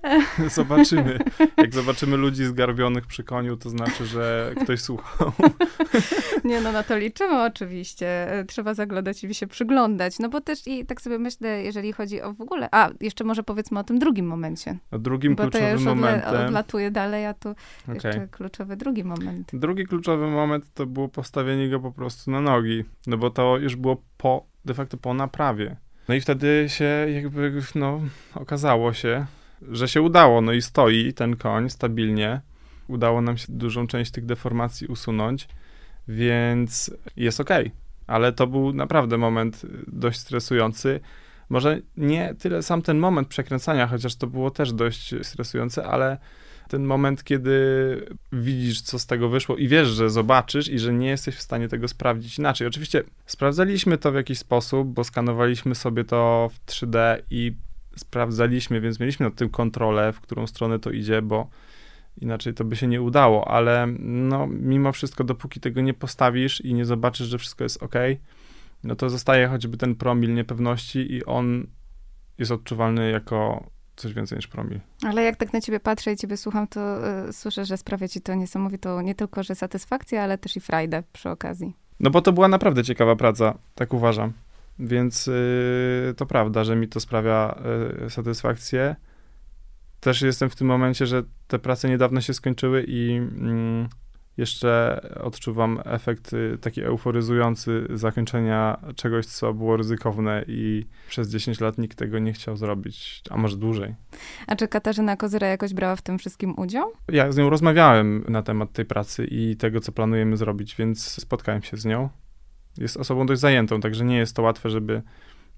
Zobaczymy. 0.54 1.18
Jak 1.56 1.74
zobaczymy 1.74 2.16
ludzi 2.16 2.44
zgarbionych 2.44 3.06
przy 3.06 3.24
koniu, 3.24 3.56
to 3.56 3.70
znaczy, 3.70 4.06
że 4.06 4.54
ktoś 4.62 4.80
słuchał. 4.80 5.32
Nie 6.44 6.60
no, 6.60 6.72
na 6.72 6.82
to 6.82 6.96
liczymy 6.96 7.42
oczywiście. 7.42 8.32
E, 8.32 8.44
Trzeba 8.44 8.74
zaglądać 8.74 9.24
i 9.24 9.34
się 9.34 9.46
przyglądać. 9.46 10.18
No 10.18 10.28
bo 10.28 10.40
też 10.40 10.66
i 10.66 10.86
tak 10.86 11.00
sobie 11.00 11.18
myślę, 11.18 11.62
jeżeli 11.62 11.92
chodzi 11.92 12.22
o 12.22 12.32
w 12.32 12.40
ogóle... 12.40 12.68
A, 12.72 12.90
jeszcze 13.00 13.24
może 13.24 13.42
powiedzmy 13.42 13.78
o 13.78 13.84
tym 13.84 13.98
drugim 13.98 14.26
momencie. 14.26 14.78
A 14.90 14.98
drugim 14.98 15.34
bo 15.34 15.50
to 15.50 15.58
ja 15.58 15.70
kluczowym 15.70 15.72
już 15.72 15.84
momentem... 15.84 16.46
odlatuję 16.46 16.90
dalej, 16.90 17.26
a 17.26 17.34
tu 17.34 17.48
Okej. 17.48 17.94
jeszcze 17.94 18.28
kluczowy 18.28 18.76
drugi 18.76 19.04
moment. 19.04 19.50
Drugi 19.52 19.86
kluczowy 19.86 20.26
moment 20.26 20.74
to 20.74 20.86
było 20.86 21.08
postawienie 21.08 21.70
go 21.70 21.80
po 21.80 21.95
prostu 21.96 22.30
na 22.30 22.40
nogi, 22.40 22.84
no 23.06 23.16
bo 23.18 23.30
to 23.30 23.58
już 23.58 23.76
było 23.76 24.02
po, 24.16 24.46
de 24.64 24.74
facto 24.74 24.96
po 24.96 25.14
naprawie. 25.14 25.76
No 26.08 26.14
i 26.14 26.20
wtedy 26.20 26.64
się 26.68 27.06
jakby, 27.14 27.62
no, 27.74 28.00
okazało 28.34 28.92
się, 28.92 29.26
że 29.62 29.88
się 29.88 30.02
udało, 30.02 30.40
no 30.40 30.52
i 30.52 30.62
stoi 30.62 31.14
ten 31.14 31.36
koń 31.36 31.70
stabilnie. 31.70 32.40
Udało 32.88 33.20
nam 33.20 33.38
się 33.38 33.46
dużą 33.48 33.86
część 33.86 34.10
tych 34.10 34.26
deformacji 34.26 34.86
usunąć, 34.86 35.48
więc 36.08 36.90
jest 37.16 37.40
okej. 37.40 37.72
Ale 38.06 38.32
to 38.32 38.46
był 38.46 38.72
naprawdę 38.72 39.18
moment 39.18 39.64
y, 39.64 39.68
dość 39.86 40.18
stresujący. 40.18 41.00
Może 41.48 41.80
nie 41.96 42.34
tyle 42.38 42.62
sam 42.62 42.82
ten 42.82 42.98
moment 42.98 43.28
przekręcania, 43.28 43.86
chociaż 43.86 44.16
to 44.16 44.26
było 44.26 44.50
też 44.50 44.72
dość 44.72 45.14
stresujące, 45.22 45.84
ale 45.84 46.18
ten 46.68 46.84
moment, 46.84 47.24
kiedy 47.24 47.56
widzisz, 48.32 48.80
co 48.80 48.98
z 48.98 49.06
tego 49.06 49.28
wyszło 49.28 49.56
i 49.56 49.68
wiesz, 49.68 49.88
że 49.88 50.10
zobaczysz 50.10 50.68
i 50.68 50.78
że 50.78 50.92
nie 50.92 51.08
jesteś 51.08 51.34
w 51.34 51.42
stanie 51.42 51.68
tego 51.68 51.88
sprawdzić 51.88 52.38
inaczej. 52.38 52.66
Oczywiście 52.66 53.02
sprawdzaliśmy 53.26 53.98
to 53.98 54.12
w 54.12 54.14
jakiś 54.14 54.38
sposób, 54.38 54.88
bo 54.88 55.04
skanowaliśmy 55.04 55.74
sobie 55.74 56.04
to 56.04 56.50
w 56.52 56.66
3D 56.70 57.18
i 57.30 57.52
sprawdzaliśmy, 57.96 58.80
więc 58.80 59.00
mieliśmy 59.00 59.26
nad 59.26 59.34
tym 59.34 59.50
kontrolę, 59.50 60.12
w 60.12 60.20
którą 60.20 60.46
stronę 60.46 60.78
to 60.78 60.90
idzie, 60.90 61.22
bo 61.22 61.48
inaczej 62.20 62.54
to 62.54 62.64
by 62.64 62.76
się 62.76 62.86
nie 62.86 63.02
udało, 63.02 63.48
ale 63.48 63.86
no, 63.98 64.46
mimo 64.46 64.92
wszystko, 64.92 65.24
dopóki 65.24 65.60
tego 65.60 65.80
nie 65.80 65.94
postawisz 65.94 66.60
i 66.60 66.74
nie 66.74 66.84
zobaczysz, 66.84 67.28
że 67.28 67.38
wszystko 67.38 67.64
jest 67.64 67.82
ok, 67.82 67.94
no 68.84 68.96
to 68.96 69.10
zostaje 69.10 69.48
choćby 69.48 69.76
ten 69.76 69.94
promil 69.94 70.34
niepewności 70.34 71.12
i 71.12 71.24
on 71.24 71.66
jest 72.38 72.52
odczuwalny 72.52 73.10
jako 73.10 73.70
coś 73.96 74.12
więcej 74.12 74.36
niż 74.36 74.46
promil. 74.46 74.80
Ale 75.02 75.22
jak 75.22 75.36
tak 75.36 75.52
na 75.52 75.60
ciebie 75.60 75.80
patrzę 75.80 76.12
i 76.12 76.16
ciebie 76.16 76.36
słucham, 76.36 76.66
to 76.66 77.08
y, 77.28 77.32
słyszę, 77.32 77.64
że 77.64 77.76
sprawia 77.76 78.08
ci 78.08 78.20
to 78.20 78.34
niesamowitą 78.34 79.00
nie 79.00 79.14
tylko, 79.14 79.42
że 79.42 79.54
satysfakcję, 79.54 80.22
ale 80.22 80.38
też 80.38 80.56
i 80.56 80.60
frajdę 80.60 81.02
przy 81.12 81.30
okazji. 81.30 81.76
No 82.00 82.10
bo 82.10 82.22
to 82.22 82.32
była 82.32 82.48
naprawdę 82.48 82.84
ciekawa 82.84 83.16
praca, 83.16 83.58
tak 83.74 83.94
uważam. 83.94 84.32
Więc 84.78 85.26
yy, 85.26 86.14
to 86.16 86.26
prawda, 86.26 86.64
że 86.64 86.76
mi 86.76 86.88
to 86.88 87.00
sprawia 87.00 87.58
yy, 88.00 88.10
satysfakcję. 88.10 88.96
Też 90.00 90.22
jestem 90.22 90.50
w 90.50 90.56
tym 90.56 90.66
momencie, 90.66 91.06
że 91.06 91.22
te 91.46 91.58
prace 91.58 91.88
niedawno 91.88 92.20
się 92.20 92.34
skończyły 92.34 92.84
i 92.88 93.16
mm, 93.16 93.88
jeszcze 94.36 95.00
odczuwam 95.20 95.80
efekt 95.84 96.32
y, 96.32 96.58
taki 96.60 96.82
euforyzujący 96.82 97.86
zakończenia 97.94 98.80
czegoś, 98.96 99.26
co 99.26 99.54
było 99.54 99.76
ryzykowne 99.76 100.44
i 100.48 100.86
przez 101.08 101.28
10 101.28 101.60
lat 101.60 101.78
nikt 101.78 101.98
tego 101.98 102.18
nie 102.18 102.32
chciał 102.32 102.56
zrobić, 102.56 103.22
a 103.30 103.36
może 103.36 103.56
dłużej. 103.56 103.94
A 104.46 104.56
czy 104.56 104.68
Katarzyna 104.68 105.16
Kozyra 105.16 105.46
jakoś 105.46 105.74
brała 105.74 105.96
w 105.96 106.02
tym 106.02 106.18
wszystkim 106.18 106.54
udział? 106.58 106.92
Ja 107.08 107.32
z 107.32 107.36
nią 107.36 107.50
rozmawiałem 107.50 108.24
na 108.28 108.42
temat 108.42 108.72
tej 108.72 108.84
pracy 108.84 109.26
i 109.30 109.56
tego, 109.56 109.80
co 109.80 109.92
planujemy 109.92 110.36
zrobić, 110.36 110.76
więc 110.76 111.22
spotkałem 111.22 111.62
się 111.62 111.76
z 111.76 111.84
nią. 111.84 112.08
Jest 112.78 112.96
osobą 112.96 113.26
dość 113.26 113.40
zajętą, 113.40 113.80
także 113.80 114.04
nie 114.04 114.16
jest 114.16 114.36
to 114.36 114.42
łatwe, 114.42 114.70
żeby 114.70 115.02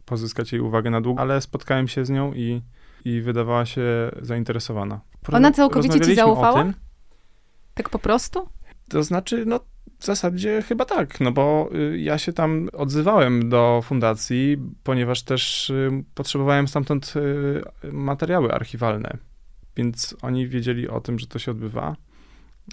pozyskać 0.05 0.53
jej 0.53 0.61
uwagę 0.61 0.91
na 0.91 1.01
długo, 1.01 1.21
ale 1.21 1.41
spotkałem 1.41 1.89
się 1.89 2.05
z 2.05 2.11
nią 2.11 2.33
i, 2.33 2.63
i 3.05 3.21
wydawała 3.21 3.67
się 3.67 3.83
zainteresowana. 4.23 5.01
Ona 5.33 5.53
całkowicie 5.53 6.01
ci 6.01 6.15
zaufała? 6.15 6.73
Tak 7.75 7.89
po 7.89 7.99
prostu? 7.99 8.49
To 8.89 9.03
znaczy, 9.03 9.45
no 9.47 9.61
w 9.99 10.05
zasadzie 10.05 10.63
chyba 10.63 10.85
tak, 10.85 11.21
no 11.21 11.33
bo 11.33 11.71
y, 11.75 11.99
ja 11.99 12.19
się 12.19 12.33
tam 12.33 12.69
odzywałem 12.73 13.49
do 13.49 13.81
fundacji, 13.85 14.57
ponieważ 14.85 15.23
też 15.23 15.71
y, 15.71 16.05
potrzebowałem 16.15 16.69
stamtąd 16.69 17.15
y, 17.17 17.93
materiały 17.93 18.53
archiwalne, 18.53 19.19
więc 19.77 20.17
oni 20.23 20.49
wiedzieli 20.49 20.89
o 20.89 21.01
tym, 21.01 21.19
że 21.19 21.27
to 21.27 21.39
się 21.39 21.51
odbywa. 21.51 21.97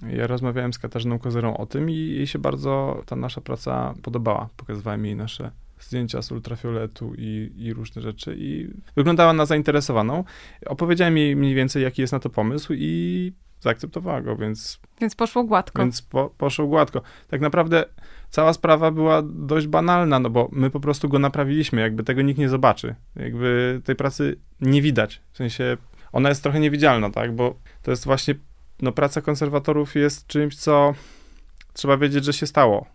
Ja 0.09 0.27
rozmawiałem 0.27 0.73
z 0.73 0.79
Katarzyną 0.79 1.19
Kozerą 1.19 1.57
o 1.57 1.65
tym 1.65 1.89
i 1.89 1.95
jej 1.95 2.27
się 2.27 2.39
bardzo 2.39 3.03
ta 3.05 3.15
nasza 3.15 3.41
praca 3.41 3.93
podobała. 4.01 4.49
Pokazywałem 4.57 5.05
jej 5.05 5.15
nasze 5.15 5.51
zdjęcia 5.79 6.21
z 6.21 6.31
ultrafioletu 6.31 7.13
i, 7.17 7.51
i 7.57 7.73
różne 7.73 8.01
rzeczy 8.01 8.35
i 8.39 8.67
wyglądała 8.95 9.33
na 9.33 9.45
zainteresowaną. 9.45 10.23
Opowiedziałem 10.65 11.17
jej 11.17 11.35
mniej 11.35 11.55
więcej, 11.55 11.83
jaki 11.83 12.01
jest 12.01 12.13
na 12.13 12.19
to 12.19 12.29
pomysł 12.29 12.73
i 12.75 13.33
zaakceptowała 13.65 14.21
go, 14.21 14.35
więc 14.35 14.79
Więc 15.01 15.15
poszło 15.15 15.43
gładko. 15.43 15.81
więc 15.81 16.01
po, 16.01 16.29
poszło 16.37 16.67
gładko. 16.67 17.01
Tak 17.27 17.41
naprawdę 17.41 17.85
cała 18.29 18.53
sprawa 18.53 18.91
była 18.91 19.21
dość 19.25 19.67
banalna, 19.67 20.19
no 20.19 20.29
bo 20.29 20.49
my 20.51 20.69
po 20.69 20.79
prostu 20.79 21.09
go 21.09 21.19
naprawiliśmy, 21.19 21.81
jakby 21.81 22.03
tego 22.03 22.21
nikt 22.21 22.39
nie 22.39 22.49
zobaczy. 22.49 22.95
Jakby 23.15 23.81
tej 23.85 23.95
pracy 23.95 24.39
nie 24.61 24.81
widać. 24.81 25.21
W 25.31 25.37
sensie 25.37 25.77
ona 26.11 26.29
jest 26.29 26.43
trochę 26.43 26.59
niewidzialna, 26.59 27.09
tak? 27.09 27.35
Bo 27.35 27.59
to 27.83 27.91
jest 27.91 28.05
właśnie, 28.05 28.35
no 28.81 28.91
praca 28.91 29.21
konserwatorów 29.21 29.95
jest 29.95 30.27
czymś, 30.27 30.55
co 30.55 30.93
trzeba 31.73 31.97
wiedzieć, 31.97 32.25
że 32.25 32.33
się 32.33 32.47
stało, 32.47 32.85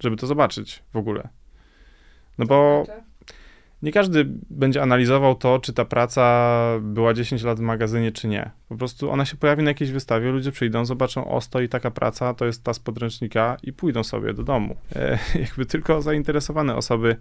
żeby 0.00 0.16
to 0.16 0.26
zobaczyć 0.26 0.82
w 0.92 0.96
ogóle. 0.96 1.28
No 2.38 2.46
bo 2.46 2.86
nie 3.82 3.92
każdy 3.92 4.24
będzie 4.50 4.82
analizował 4.82 5.34
to, 5.34 5.58
czy 5.58 5.72
ta 5.72 5.84
praca 5.84 6.56
była 6.80 7.14
10 7.14 7.42
lat 7.42 7.58
w 7.58 7.62
magazynie, 7.62 8.12
czy 8.12 8.28
nie. 8.28 8.50
Po 8.68 8.76
prostu 8.76 9.10
ona 9.10 9.24
się 9.24 9.36
pojawi 9.36 9.62
na 9.62 9.70
jakiejś 9.70 9.90
wystawie, 9.90 10.30
ludzie 10.30 10.52
przyjdą, 10.52 10.84
zobaczą, 10.84 11.30
o, 11.30 11.40
stoi 11.40 11.68
taka 11.68 11.90
praca, 11.90 12.34
to 12.34 12.46
jest 12.46 12.64
ta 12.64 12.74
z 12.74 12.78
podręcznika 12.78 13.56
i 13.62 13.72
pójdą 13.72 14.04
sobie 14.04 14.34
do 14.34 14.42
domu. 14.42 14.76
E, 14.96 15.18
jakby 15.44 15.66
tylko 15.66 16.02
zainteresowane 16.02 16.76
osoby 16.76 17.16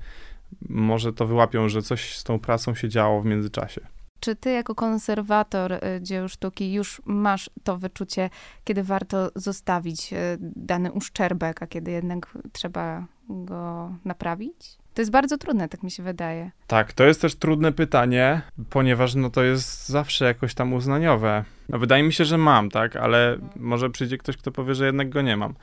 może 0.70 1.13
to 1.13 1.28
wyłapią, 1.28 1.70
że 1.70 1.82
coś 1.82 2.18
z 2.18 2.24
tą 2.24 2.39
pracą 2.39 2.76
się 2.76 2.89
działo 2.89 3.22
w 3.22 3.26
międzyczasie. 3.26 3.82
Czy 4.20 4.36
ty 4.36 4.52
jako 4.52 4.76
konserwator 4.76 5.74
y, 5.74 5.80
dzieł 6.02 6.30
sztuki 6.30 6.74
już 6.74 7.02
masz 7.06 7.50
to 7.63 7.78
wyczucie, 7.78 8.30
kiedy 8.63 8.84
warto 8.84 9.32
zostawić 9.36 10.13
y, 10.13 10.18
dany 10.39 10.91
uszczerbek, 10.91 11.63
a 11.63 11.68
kiedy 11.68 11.91
jednak 11.91 12.38
trzeba 12.52 13.06
go 13.30 13.91
naprawić? 14.06 14.78
To 14.96 15.02
jest 15.02 15.12
bardzo 15.12 15.38
trudne, 15.38 15.70
tak 15.70 15.84
mi 15.84 15.92
się 15.92 16.04
wydaje. 16.04 16.52
Tak, 16.68 16.94
to 16.94 17.04
jest 17.04 17.22
też 17.22 17.36
trudne 17.36 17.72
pytanie, 17.72 18.42
ponieważ 18.70 19.16
no 19.16 19.30
to 19.30 19.44
jest 19.44 19.90
zawsze 19.90 20.26
jakoś 20.26 20.54
tam 20.54 20.74
uznaniowe. 20.74 21.44
No, 21.70 21.80
wydaje 21.80 22.04
mi 22.04 22.14
się, 22.14 22.26
że 22.26 22.38
mam, 22.38 22.70
tak, 22.70 22.96
ale 22.96 23.38
może 23.56 23.90
przyjdzie 23.90 24.18
ktoś, 24.18 24.38
kto 24.38 24.52
powie, 24.52 24.76
że 24.76 24.86
jednak 24.86 25.10
go 25.10 25.22
nie 25.22 25.38
mam. 25.38 25.54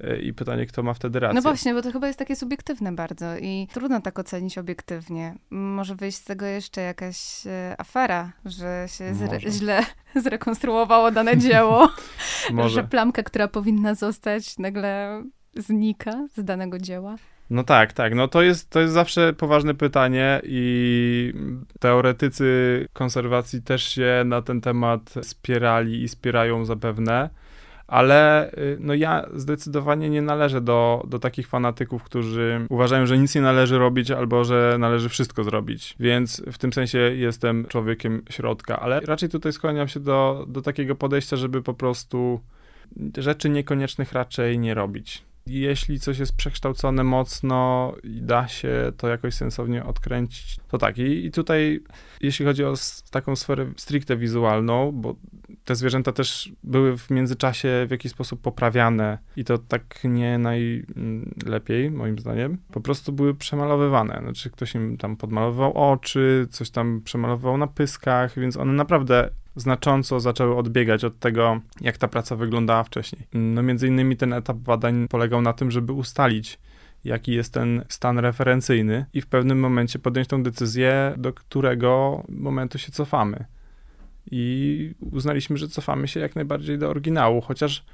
E, 0.00 0.16
I 0.18 0.32
pytanie, 0.32 0.66
kto 0.66 0.82
ma 0.82 0.94
wtedy 0.94 1.20
rację. 1.20 1.34
No 1.34 1.42
właśnie, 1.42 1.74
bo 1.74 1.82
to 1.82 1.92
chyba 1.92 2.06
jest 2.06 2.18
takie 2.18 2.36
subiektywne 2.36 2.92
bardzo 2.92 3.36
i 3.36 3.68
trudno 3.72 4.00
tak 4.00 4.18
ocenić 4.18 4.58
obiektywnie. 4.58 5.34
Może 5.50 5.94
wyjść 5.94 6.18
z 6.18 6.24
tego 6.24 6.46
jeszcze 6.46 6.80
jakaś 6.80 7.46
e, 7.46 7.74
afera, 7.78 8.32
że 8.44 8.86
się 8.88 9.12
zre- 9.12 9.50
źle 9.50 9.82
zrekonstruowało 10.24 11.10
dane 11.10 11.38
dzieło, 11.38 11.88
że 12.74 12.84
plamka, 12.84 13.22
która 13.22 13.48
powinna 13.48 13.94
zostać, 13.94 14.58
nagle 14.58 15.22
znika 15.56 16.26
z 16.36 16.44
danego 16.44 16.78
dzieła. 16.78 17.16
No 17.50 17.64
tak, 17.64 17.92
tak. 17.92 18.14
No 18.14 18.28
to 18.28 18.42
jest, 18.42 18.70
to 18.70 18.80
jest 18.80 18.94
zawsze 18.94 19.32
poważne 19.32 19.74
pytanie 19.74 20.40
i 20.44 21.32
teoretycy 21.80 22.88
konserwacji 22.92 23.62
też 23.62 23.88
się 23.88 24.22
na 24.26 24.42
ten 24.42 24.60
temat 24.60 25.14
spierali 25.22 26.02
i 26.02 26.08
spierają 26.08 26.64
zapewne, 26.64 27.30
ale 27.86 28.52
y, 28.52 28.76
no 28.80 28.94
ja 28.94 29.26
zdecydowanie 29.34 30.10
nie 30.10 30.22
należę 30.22 30.60
do, 30.60 31.04
do 31.08 31.18
takich 31.18 31.48
fanatyków, 31.48 32.02
którzy 32.02 32.66
uważają, 32.70 33.06
że 33.06 33.18
nic 33.18 33.34
nie 33.34 33.40
należy 33.40 33.78
robić 33.78 34.10
albo 34.10 34.44
że 34.44 34.76
należy 34.78 35.08
wszystko 35.08 35.44
zrobić. 35.44 35.96
Więc 36.00 36.42
w 36.52 36.58
tym 36.58 36.72
sensie 36.72 36.98
jestem 36.98 37.66
człowiekiem 37.66 38.22
środka, 38.30 38.80
ale 38.80 39.00
raczej 39.00 39.28
tutaj 39.28 39.52
skłaniam 39.52 39.88
się 39.88 40.00
do, 40.00 40.44
do 40.48 40.62
takiego 40.62 40.94
podejścia, 40.94 41.36
żeby 41.36 41.62
po 41.62 41.74
prostu 41.74 42.40
rzeczy 43.18 43.50
niekoniecznych 43.50 44.12
raczej 44.12 44.58
nie 44.58 44.74
robić 44.74 45.22
jeśli 45.46 46.00
coś 46.00 46.18
jest 46.18 46.36
przekształcone 46.36 47.04
mocno 47.04 47.92
i 48.02 48.22
da 48.22 48.48
się 48.48 48.92
to 48.96 49.08
jakoś 49.08 49.34
sensownie 49.34 49.84
odkręcić, 49.84 50.56
to 50.68 50.78
tak. 50.78 50.98
I, 50.98 51.26
i 51.26 51.30
tutaj, 51.30 51.80
jeśli 52.20 52.46
chodzi 52.46 52.64
o 52.64 52.74
taką 53.10 53.36
sferę 53.36 53.72
stricte 53.76 54.16
wizualną, 54.16 54.92
bo 54.92 55.14
te 55.64 55.74
zwierzęta 55.74 56.12
też 56.12 56.52
były 56.62 56.98
w 56.98 57.10
międzyczasie 57.10 57.86
w 57.88 57.90
jakiś 57.90 58.12
sposób 58.12 58.40
poprawiane 58.40 59.18
i 59.36 59.44
to 59.44 59.58
tak 59.58 60.00
nie 60.04 60.38
najlepiej, 60.38 61.90
moim 61.90 62.18
zdaniem. 62.18 62.58
Po 62.72 62.80
prostu 62.80 63.12
były 63.12 63.34
przemalowywane. 63.34 64.20
Znaczy, 64.22 64.50
ktoś 64.50 64.74
im 64.74 64.96
tam 64.96 65.16
podmalowywał 65.16 65.92
oczy, 65.92 66.46
coś 66.50 66.70
tam 66.70 67.00
przemalowywał 67.04 67.58
na 67.58 67.66
pyskach, 67.66 68.38
więc 68.38 68.56
one 68.56 68.72
naprawdę 68.72 69.30
znacząco 69.56 70.20
zaczęły 70.20 70.56
odbiegać 70.56 71.04
od 71.04 71.18
tego, 71.18 71.60
jak 71.80 71.98
ta 71.98 72.08
praca 72.08 72.36
wyglądała 72.36 72.84
wcześniej. 72.84 73.26
No 73.32 73.62
między 73.62 73.88
innymi 73.88 74.16
ten 74.16 74.32
etap 74.32 74.56
badań 74.56 75.08
polegał 75.08 75.42
na 75.42 75.52
tym, 75.52 75.70
żeby 75.70 75.92
ustalić, 75.92 76.58
jaki 77.04 77.32
jest 77.32 77.52
ten 77.52 77.84
stan 77.88 78.18
referencyjny 78.18 79.06
i 79.12 79.20
w 79.20 79.26
pewnym 79.26 79.60
momencie 79.60 79.98
podjąć 79.98 80.28
tą 80.28 80.42
decyzję, 80.42 81.14
do 81.16 81.32
którego 81.32 82.22
momentu 82.28 82.78
się 82.78 82.92
cofamy. 82.92 83.44
I 84.30 84.94
uznaliśmy, 85.00 85.56
że 85.56 85.68
cofamy 85.68 86.08
się 86.08 86.20
jak 86.20 86.34
najbardziej 86.34 86.78
do 86.78 86.90
oryginału, 86.90 87.40
chociaż 87.40 87.84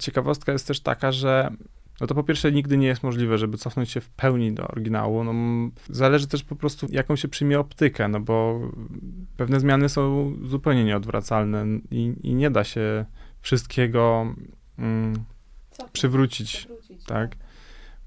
ciekawostka 0.00 0.52
jest 0.52 0.66
też 0.66 0.80
taka, 0.80 1.12
że 1.12 1.50
no 2.00 2.06
to 2.06 2.14
po 2.14 2.22
pierwsze 2.22 2.52
nigdy 2.52 2.76
nie 2.76 2.86
jest 2.86 3.02
możliwe, 3.02 3.38
żeby 3.38 3.58
cofnąć 3.58 3.90
się 3.90 4.00
w 4.00 4.10
pełni 4.10 4.52
do 4.52 4.68
oryginału. 4.68 5.24
No, 5.24 5.32
zależy 5.90 6.26
też 6.26 6.44
po 6.44 6.56
prostu, 6.56 6.86
jaką 6.90 7.16
się 7.16 7.28
przyjmie 7.28 7.60
optykę, 7.60 8.08
no 8.08 8.20
bo 8.20 8.60
pewne 9.36 9.60
zmiany 9.60 9.88
są 9.88 10.32
zupełnie 10.44 10.84
nieodwracalne 10.84 11.66
i, 11.90 12.14
i 12.22 12.34
nie 12.34 12.50
da 12.50 12.64
się 12.64 13.04
wszystkiego 13.40 14.34
mm, 14.78 15.24
przywrócić, 15.92 16.56
przywrócić, 16.56 17.04
tak? 17.04 17.36
tak. 17.36 17.43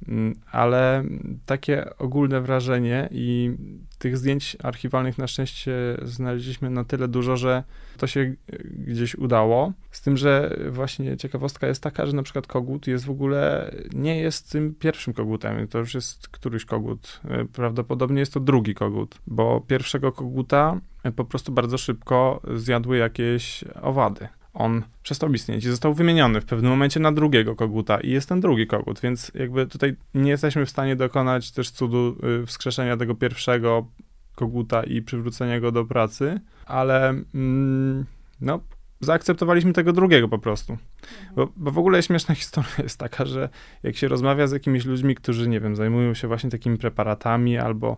Mm, 0.08 0.36
ale 0.52 1.04
takie 1.46 1.98
ogólne 1.98 2.42
wrażenie 2.42 3.10
i 3.12 3.52
tych 3.98 4.18
zdjęć 4.18 4.58
archiwalnych 4.64 5.18
na 5.18 5.28
szczęście 5.28 5.98
znaleźliśmy 6.02 6.70
na 6.70 6.84
tyle 6.84 7.08
dużo, 7.08 7.38
że 7.38 7.64
to 7.98 8.08
się 8.08 8.36
gdzieś 8.64 9.16
udało. 9.16 9.74
Z 9.92 10.02
tym, 10.02 10.18
że 10.18 10.58
właśnie 10.70 11.18
ciekawostka 11.18 11.68
jest 11.68 11.84
taka, 11.84 12.06
że 12.06 12.14
na 12.14 12.24
przykład 12.24 12.48
kogut 12.48 12.88
jest 12.88 13.06
w 13.06 13.10
ogóle, 13.10 13.72
nie 13.94 14.20
jest 14.20 14.52
tym 14.52 14.76
pierwszym 14.76 15.14
kogutem, 15.14 15.68
to 15.68 15.80
już 15.80 15.94
jest 15.94 16.28
któryś 16.28 16.66
kogut. 16.66 17.22
Prawdopodobnie 17.54 18.20
jest 18.20 18.34
to 18.34 18.40
drugi 18.40 18.76
kogut, 18.76 19.18
bo 19.28 19.62
pierwszego 19.62 20.12
koguta 20.12 20.80
po 21.16 21.26
prostu 21.26 21.52
bardzo 21.52 21.78
szybko 21.78 22.42
zjadły 22.56 22.98
jakieś 22.98 23.64
owady 23.82 24.28
on 24.58 24.84
przestał 25.04 25.34
istnieć 25.34 25.66
i 25.66 25.70
został 25.70 25.94
wymieniony 25.94 26.42
w 26.42 26.46
pewnym 26.46 26.72
momencie 26.72 27.00
na 27.00 27.12
drugiego 27.12 27.56
koguta 27.56 28.00
i 28.00 28.10
jest 28.10 28.30
ten 28.30 28.40
drugi 28.40 28.68
kogut, 28.68 29.00
więc 29.00 29.32
jakby 29.36 29.68
tutaj 29.68 29.96
nie 30.14 30.32
jesteśmy 30.32 30.66
w 30.66 30.70
stanie 30.70 30.96
dokonać 30.96 31.52
też 31.52 31.72
cudu 31.72 32.18
y, 32.44 32.46
wskrzeszenia 32.46 32.98
tego 32.98 33.16
pierwszego 33.16 33.88
koguta 34.36 34.84
i 34.84 35.02
przywrócenia 35.02 35.60
go 35.60 35.72
do 35.72 35.86
pracy, 35.86 36.42
ale 36.66 37.10
mm, 37.10 38.06
no, 38.42 38.60
zaakceptowaliśmy 39.00 39.74
tego 39.74 39.94
drugiego 39.94 40.28
po 40.28 40.40
prostu. 40.40 40.74
Mhm. 40.74 40.88
Bo, 41.36 41.48
bo, 41.56 41.72
w 41.72 41.78
ogóle 41.78 42.04
śmieszna 42.04 42.36
historia 42.42 42.76
jest 42.84 43.00
taka, 43.00 43.26
że 43.26 43.50
jak 43.84 43.96
się 43.96 44.08
rozmawia 44.08 44.48
z 44.48 44.52
jakimiś 44.52 44.86
ludźmi, 44.86 45.16
którzy, 45.16 45.50
nie 45.50 45.60
wiem, 45.60 45.76
zajmują 45.76 46.14
się 46.14 46.28
właśnie 46.28 46.50
takimi 46.50 46.78
preparatami 46.78 47.58
albo 47.58 47.98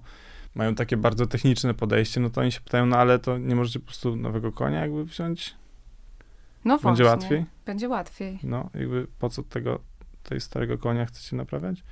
mają 0.55 0.75
takie 0.75 0.97
bardzo 0.97 1.25
techniczne 1.25 1.73
podejście, 1.73 2.19
no 2.19 2.29
to 2.29 2.41
oni 2.41 2.51
się 2.51 2.61
pytają, 2.61 2.85
no 2.85 2.97
ale 2.97 3.19
to 3.19 3.37
nie 3.37 3.55
możecie 3.55 3.79
po 3.79 3.85
prostu 3.85 4.15
nowego 4.15 4.51
konia 4.51 4.79
jakby 4.79 5.05
wziąć? 5.05 5.58
No 6.65 6.77
właśnie. 6.77 7.05
Będzie 7.05 7.05
łatwiej? 7.05 7.45
Będzie 7.65 7.89
łatwiej. 7.89 8.39
No, 8.43 8.69
jakby 8.73 9.07
po 9.19 9.29
co 9.29 9.43
tego, 9.43 9.79
tej 10.23 10.41
starego 10.41 10.77
konia 10.77 11.05
chcecie 11.05 11.35
naprawiać? 11.35 11.83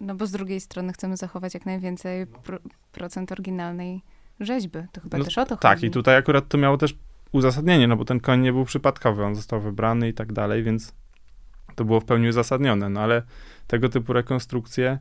No 0.00 0.14
bo 0.14 0.26
z 0.26 0.30
drugiej 0.30 0.60
strony 0.60 0.92
chcemy 0.92 1.16
zachować 1.16 1.54
jak 1.54 1.66
najwięcej 1.66 2.26
pro, 2.26 2.58
procent 2.92 3.32
oryginalnej 3.32 4.02
rzeźby. 4.40 4.78
To 4.92 5.00
chyba 5.00 5.18
no, 5.18 5.24
też 5.24 5.38
o 5.38 5.46
to 5.46 5.56
tak, 5.56 5.70
chodzi. 5.70 5.80
Tak, 5.80 5.90
i 5.90 5.90
tutaj 5.90 6.16
akurat 6.16 6.48
to 6.48 6.58
miało 6.58 6.76
też 6.76 6.94
uzasadnienie, 7.32 7.88
no 7.88 7.96
bo 7.96 8.04
ten 8.04 8.20
koń 8.20 8.40
nie 8.40 8.52
był 8.52 8.64
przypadkowy, 8.64 9.24
on 9.24 9.34
został 9.34 9.60
wybrany 9.60 10.08
i 10.08 10.14
tak 10.14 10.32
dalej, 10.32 10.62
więc 10.62 10.94
to 11.74 11.84
było 11.84 12.00
w 12.00 12.04
pełni 12.04 12.28
uzasadnione, 12.28 12.88
no 12.88 13.00
ale 13.00 13.22
tego 13.66 13.88
typu 13.88 14.12
rekonstrukcje 14.12 14.98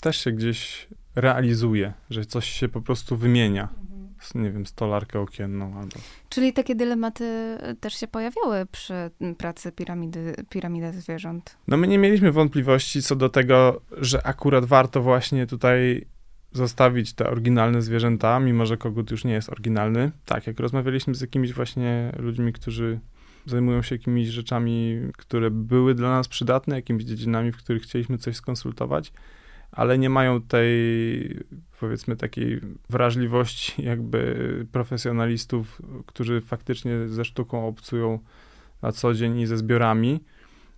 też 0.00 0.16
się 0.16 0.32
gdzieś 0.32 0.88
realizuje, 1.14 1.92
że 2.10 2.24
coś 2.24 2.50
się 2.50 2.68
po 2.68 2.80
prostu 2.80 3.16
wymienia 3.16 3.68
nie 4.34 4.50
wiem, 4.50 4.66
stolarkę 4.66 5.20
okienną 5.20 5.78
albo... 5.78 5.96
Czyli 6.28 6.52
takie 6.52 6.74
dylematy 6.74 7.58
też 7.80 7.94
się 7.94 8.08
pojawiały 8.08 8.66
przy 8.72 8.94
pracy 9.38 9.72
piramidy, 9.72 10.34
piramidy 10.50 10.92
zwierząt? 10.92 11.56
No 11.68 11.76
my 11.76 11.88
nie 11.88 11.98
mieliśmy 11.98 12.32
wątpliwości 12.32 13.02
co 13.02 13.16
do 13.16 13.28
tego, 13.28 13.80
że 13.96 14.26
akurat 14.26 14.64
warto 14.64 15.02
właśnie 15.02 15.46
tutaj 15.46 16.06
zostawić 16.52 17.14
te 17.14 17.30
oryginalne 17.30 17.82
zwierzęta, 17.82 18.40
mimo 18.40 18.66
że 18.66 18.76
kogut 18.76 19.10
już 19.10 19.24
nie 19.24 19.32
jest 19.32 19.50
oryginalny. 19.50 20.10
Tak, 20.24 20.46
jak 20.46 20.60
rozmawialiśmy 20.60 21.14
z 21.14 21.20
jakimiś 21.20 21.52
właśnie 21.52 22.12
ludźmi, 22.18 22.52
którzy 22.52 23.00
zajmują 23.46 23.82
się 23.82 23.94
jakimiś 23.94 24.28
rzeczami, 24.28 25.00
które 25.16 25.50
były 25.50 25.94
dla 25.94 26.10
nas 26.10 26.28
przydatne, 26.28 26.76
jakimiś 26.76 27.04
dziedzinami, 27.04 27.52
w 27.52 27.56
których 27.56 27.82
chcieliśmy 27.82 28.18
coś 28.18 28.36
skonsultować, 28.36 29.12
ale 29.72 29.98
nie 29.98 30.10
mają 30.10 30.42
tej, 30.42 31.40
powiedzmy, 31.80 32.16
takiej 32.16 32.60
wrażliwości 32.90 33.82
jakby 33.82 34.66
profesjonalistów, 34.72 35.82
którzy 36.06 36.40
faktycznie 36.40 37.08
ze 37.08 37.24
sztuką 37.24 37.66
obcują 37.66 38.18
na 38.82 38.92
co 38.92 39.14
dzień 39.14 39.40
i 39.40 39.46
ze 39.46 39.56
zbiorami, 39.56 40.20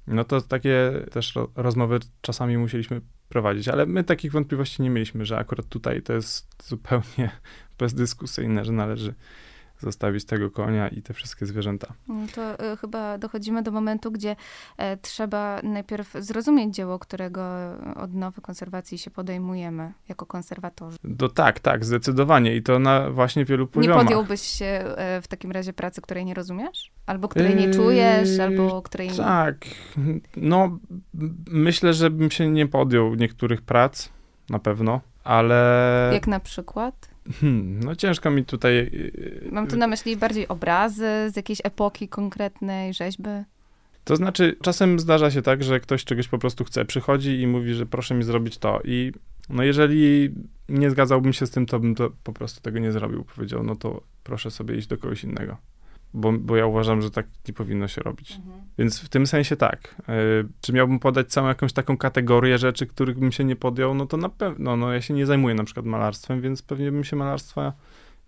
no 0.07 0.25
to 0.25 0.41
takie 0.41 0.93
też 1.11 1.35
rozmowy 1.57 1.99
czasami 2.21 2.59
musieliśmy 2.59 3.01
prowadzić, 3.29 3.69
ale 3.69 3.87
my 3.87 4.05
takich 4.05 4.33
wątpliwości 4.33 4.83
nie 4.83 4.91
mieliśmy, 4.91 5.27
że 5.27 5.39
akurat 5.39 5.67
tutaj 5.67 6.03
to 6.03 6.13
jest 6.13 6.69
zupełnie 6.69 7.31
bezdyskusyjne, 7.79 8.65
że 8.65 8.73
należy 8.73 9.15
zostawić 9.79 10.25
tego 10.25 10.51
konia 10.51 10.89
i 10.89 11.03
te 11.03 11.15
wszystkie 11.15 11.47
zwierzęta. 11.47 11.93
No 12.09 12.27
to 12.35 12.73
y, 12.73 12.77
chyba 12.77 13.19
dochodzimy 13.19 13.63
do 13.63 13.71
momentu, 13.71 14.11
gdzie 14.11 14.37
e, 14.77 14.97
trzeba 14.97 15.61
najpierw 15.63 16.13
zrozumieć 16.19 16.75
dzieło, 16.75 16.99
którego 16.99 17.45
odnowy 17.97 18.41
konserwacji 18.41 18.99
się 18.99 19.11
podejmujemy 19.11 19.93
jako 20.09 20.27
konserwatorzy. 20.27 20.99
To 21.19 21.29
tak, 21.29 21.61
tak, 21.61 21.85
zdecydowanie 21.85 22.57
i 22.57 22.63
to 22.63 22.79
na 22.79 23.11
właśnie 23.11 23.45
wielu 23.45 23.67
poziomach. 23.67 23.99
Nie 23.99 24.05
podjąłbyś 24.05 24.41
się 24.41 24.67
e, 24.67 25.21
w 25.23 25.29
takim 25.29 25.53
razie 25.53 25.73
pracy, 25.73 26.01
której 26.01 26.25
nie 26.25 26.35
rozumiesz? 26.35 26.93
Albo 27.07 27.29
której 27.29 27.57
nie 27.57 27.71
czujesz, 27.71 28.31
yy, 28.31 28.43
albo 28.43 28.83
której 28.83 29.09
nie... 29.09 29.17
Tak, 29.17 29.57
no 30.37 30.79
myślę, 31.47 31.95
że 31.95 32.11
bym 32.11 32.31
się 32.31 32.51
nie 32.51 32.67
podjął 32.67 33.15
niektórych 33.15 33.63
prac, 33.63 34.09
na 34.51 34.59
pewno, 34.59 35.01
ale... 35.25 36.11
Jak 36.13 36.27
na 36.27 36.41
przykład? 36.41 37.14
Hmm, 37.33 37.81
no 37.85 37.97
ciężko 37.97 38.31
mi 38.31 38.45
tutaj. 38.45 38.73
Y, 38.73 39.13
y, 39.47 39.49
Mam 39.53 39.67
tu 39.67 39.77
na 39.77 39.87
myśli 39.87 40.17
bardziej 40.17 40.49
obrazy 40.49 41.31
z 41.33 41.37
jakiejś 41.37 41.61
epoki 41.65 42.09
konkretnej, 42.09 42.95
rzeźby. 42.95 43.31
To 44.05 44.17
znaczy, 44.17 44.57
czasem 44.63 45.01
zdarza 45.01 45.31
się 45.31 45.43
tak, 45.43 45.63
że 45.63 45.81
ktoś 45.81 46.05
czegoś 46.05 46.29
po 46.29 46.39
prostu 46.39 46.65
chce, 46.65 46.85
przychodzi 46.85 47.41
i 47.41 47.47
mówi, 47.47 47.75
że 47.75 47.87
proszę 47.87 48.15
mi 48.15 48.25
zrobić 48.25 48.59
to. 48.59 48.81
I 48.85 49.13
no 49.49 49.63
jeżeli 49.63 50.35
nie 50.69 50.91
zgadzałbym 50.91 51.33
się 51.33 51.47
z 51.47 51.51
tym, 51.51 51.67
to 51.67 51.81
bym 51.81 51.95
to 51.95 52.11
po 52.25 52.33
prostu 52.33 52.61
tego 52.61 52.79
nie 52.79 52.93
zrobił. 52.93 53.25
Powiedział, 53.25 53.63
no 53.63 53.77
to 53.77 54.03
proszę 54.25 54.51
sobie 54.51 54.77
iść 54.77 54.87
do 54.87 54.99
kogoś 54.99 55.25
innego 55.25 55.57
bo, 56.15 56.33
bo 56.33 56.57
ja 56.57 56.67
uważam, 56.67 57.03
że 57.03 57.11
tak 57.11 57.27
nie 57.49 57.55
powinno 57.55 57.89
się 57.89 58.03
robić. 58.03 58.37
Mhm. 58.37 58.65
Więc 58.79 59.01
w 59.01 59.09
tym 59.09 59.27
sensie 59.27 59.57
tak. 59.57 59.95
Y, 60.01 60.49
czy 60.61 60.73
miałbym 60.73 60.99
podać 60.99 61.29
całą 61.29 61.49
jakąś 61.49 61.73
taką 61.73 61.97
kategorię 61.97 62.59
rzeczy, 62.59 62.87
których 62.87 63.19
bym 63.19 63.33
się 63.33 63.45
nie 63.45 63.57
podjął, 63.57 63.95
no 63.95 64.07
to 64.07 64.17
na 64.17 64.29
pewno, 64.29 64.77
no 64.77 64.93
ja 64.93 65.01
się 65.01 65.15
nie 65.15 65.27
zajmuję 65.27 65.55
na 65.55 65.65
przykład 65.65 65.87
malarstwem, 65.87 66.41
więc 66.41 66.63
pewnie 66.63 66.93
bym 66.93 67.05
się 67.05 67.17
malarstwa 67.17 67.73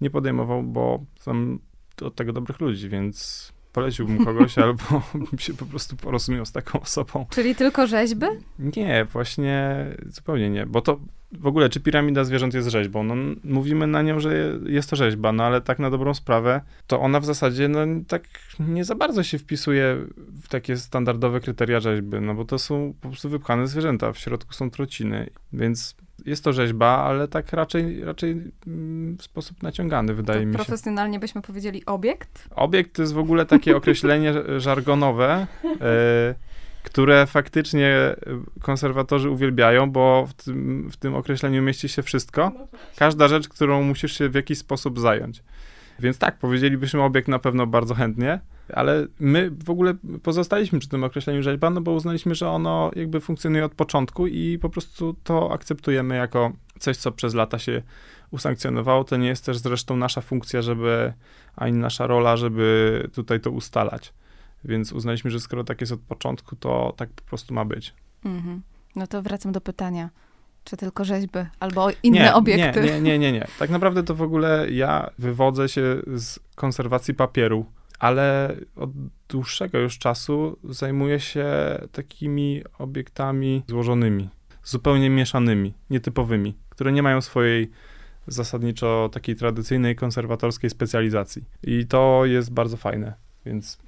nie 0.00 0.10
podejmował, 0.10 0.62
bo 0.62 1.04
są 1.20 1.58
od 2.02 2.14
tego 2.14 2.32
dobrych 2.32 2.60
ludzi, 2.60 2.88
więc 2.88 3.52
poleciłbym 3.72 4.24
kogoś, 4.24 4.58
albo 4.64 5.02
bym 5.14 5.38
się 5.38 5.54
po 5.54 5.66
prostu 5.66 5.96
porozumiał 5.96 6.46
z 6.46 6.52
taką 6.52 6.80
osobą. 6.80 7.26
Czyli 7.30 7.54
tylko 7.54 7.86
rzeźby? 7.86 8.26
Nie, 8.58 9.04
właśnie 9.04 9.86
zupełnie 10.06 10.50
nie, 10.50 10.66
bo 10.66 10.80
to 10.80 11.00
w 11.32 11.46
ogóle, 11.46 11.68
czy 11.68 11.80
piramida 11.80 12.24
zwierząt 12.24 12.54
jest 12.54 12.68
rzeźbą? 12.68 13.02
No, 13.04 13.14
mówimy 13.44 13.86
na 13.86 14.02
nią, 14.02 14.20
że 14.20 14.58
jest 14.66 14.90
to 14.90 14.96
rzeźba, 14.96 15.32
no 15.32 15.44
ale 15.44 15.60
tak 15.60 15.78
na 15.78 15.90
dobrą 15.90 16.14
sprawę, 16.14 16.60
to 16.86 17.00
ona 17.00 17.20
w 17.20 17.24
zasadzie, 17.24 17.68
no 17.68 17.78
tak 18.08 18.22
nie 18.58 18.84
za 18.84 18.94
bardzo 18.94 19.22
się 19.22 19.38
wpisuje 19.38 19.96
w 20.42 20.48
takie 20.48 20.76
standardowe 20.76 21.40
kryteria 21.40 21.80
rzeźby, 21.80 22.20
no 22.20 22.34
bo 22.34 22.44
to 22.44 22.58
są 22.58 22.94
po 23.00 23.08
prostu 23.08 23.28
wypchane 23.28 23.66
zwierzęta, 23.66 24.12
w 24.12 24.18
środku 24.18 24.52
są 24.52 24.70
trociny, 24.70 25.30
więc 25.52 25.96
jest 26.26 26.44
to 26.44 26.52
rzeźba, 26.52 26.86
ale 26.86 27.28
tak 27.28 27.52
raczej, 27.52 28.04
raczej 28.04 28.52
w 29.18 29.22
sposób 29.22 29.62
naciągany, 29.62 30.14
wydaje 30.14 30.40
to 30.40 30.46
mi 30.46 30.52
się. 30.52 30.56
Profesjonalnie 30.56 31.18
byśmy 31.18 31.42
powiedzieli 31.42 31.86
obiekt? 31.86 32.48
Obiekt 32.50 32.96
to 32.96 33.02
jest 33.02 33.14
w 33.14 33.18
ogóle 33.18 33.46
takie 33.46 33.76
określenie 33.76 34.34
żargonowe, 34.58 35.46
e, 35.80 36.34
które 36.86 37.26
faktycznie 37.26 38.16
konserwatorzy 38.60 39.30
uwielbiają, 39.30 39.90
bo 39.90 40.26
w 40.26 40.34
tym, 40.34 40.88
w 40.90 40.96
tym 40.96 41.14
określeniu 41.14 41.62
mieści 41.62 41.88
się 41.88 42.02
wszystko. 42.02 42.52
Każda 42.96 43.28
rzecz, 43.28 43.48
którą 43.48 43.82
musisz 43.82 44.18
się 44.18 44.28
w 44.28 44.34
jakiś 44.34 44.58
sposób 44.58 45.00
zająć. 45.00 45.42
Więc 45.98 46.18
tak, 46.18 46.38
powiedzielibyśmy 46.38 47.02
obiekt 47.02 47.28
na 47.28 47.38
pewno 47.38 47.66
bardzo 47.66 47.94
chętnie, 47.94 48.40
ale 48.72 49.06
my 49.20 49.50
w 49.64 49.70
ogóle 49.70 49.94
pozostaliśmy 50.22 50.78
przy 50.78 50.88
tym 50.88 51.04
określeniu 51.04 51.42
rzeźba, 51.42 51.70
no 51.70 51.80
bo 51.80 51.92
uznaliśmy, 51.92 52.34
że 52.34 52.48
ono 52.50 52.90
jakby 52.96 53.20
funkcjonuje 53.20 53.64
od 53.64 53.74
początku 53.74 54.26
i 54.26 54.58
po 54.58 54.68
prostu 54.70 55.16
to 55.24 55.52
akceptujemy 55.52 56.16
jako 56.16 56.52
coś, 56.78 56.96
co 56.96 57.12
przez 57.12 57.34
lata 57.34 57.58
się 57.58 57.82
usankcjonowało. 58.30 59.04
To 59.04 59.16
nie 59.16 59.28
jest 59.28 59.46
też 59.46 59.58
zresztą 59.58 59.96
nasza 59.96 60.20
funkcja, 60.20 60.62
żeby, 60.62 61.12
ani 61.56 61.78
nasza 61.78 62.06
rola, 62.06 62.36
żeby 62.36 63.08
tutaj 63.14 63.40
to 63.40 63.50
ustalać. 63.50 64.12
Więc 64.64 64.92
uznaliśmy, 64.92 65.30
że 65.30 65.40
skoro 65.40 65.64
tak 65.64 65.80
jest 65.80 65.92
od 65.92 66.00
początku, 66.00 66.56
to 66.56 66.94
tak 66.96 67.10
po 67.10 67.22
prostu 67.22 67.54
ma 67.54 67.64
być. 67.64 67.94
Mhm. 68.24 68.62
No 68.96 69.06
to 69.06 69.22
wracam 69.22 69.52
do 69.52 69.60
pytania. 69.60 70.10
Czy 70.64 70.76
tylko 70.76 71.04
rzeźby 71.04 71.38
albo 71.60 71.88
inne 72.02 72.20
nie, 72.20 72.34
obiekty? 72.34 72.82
Nie, 72.82 73.00
nie, 73.00 73.18
nie, 73.18 73.32
nie. 73.32 73.46
Tak 73.58 73.70
naprawdę 73.70 74.02
to 74.02 74.14
w 74.14 74.22
ogóle 74.22 74.70
ja 74.70 75.10
wywodzę 75.18 75.68
się 75.68 75.96
z 76.14 76.38
konserwacji 76.54 77.14
papieru, 77.14 77.66
ale 77.98 78.56
od 78.76 78.90
dłuższego 79.28 79.78
już 79.78 79.98
czasu 79.98 80.58
zajmuję 80.64 81.20
się 81.20 81.46
takimi 81.92 82.62
obiektami 82.78 83.62
złożonymi. 83.68 84.28
zupełnie 84.64 85.10
mieszanymi, 85.10 85.74
nietypowymi, 85.90 86.56
które 86.68 86.92
nie 86.92 87.02
mają 87.02 87.20
swojej 87.20 87.70
zasadniczo 88.26 89.10
takiej 89.12 89.36
tradycyjnej 89.36 89.96
konserwatorskiej 89.96 90.70
specjalizacji. 90.70 91.44
I 91.62 91.86
to 91.86 92.22
jest 92.24 92.52
bardzo 92.52 92.76
fajne, 92.76 93.14
więc 93.44 93.78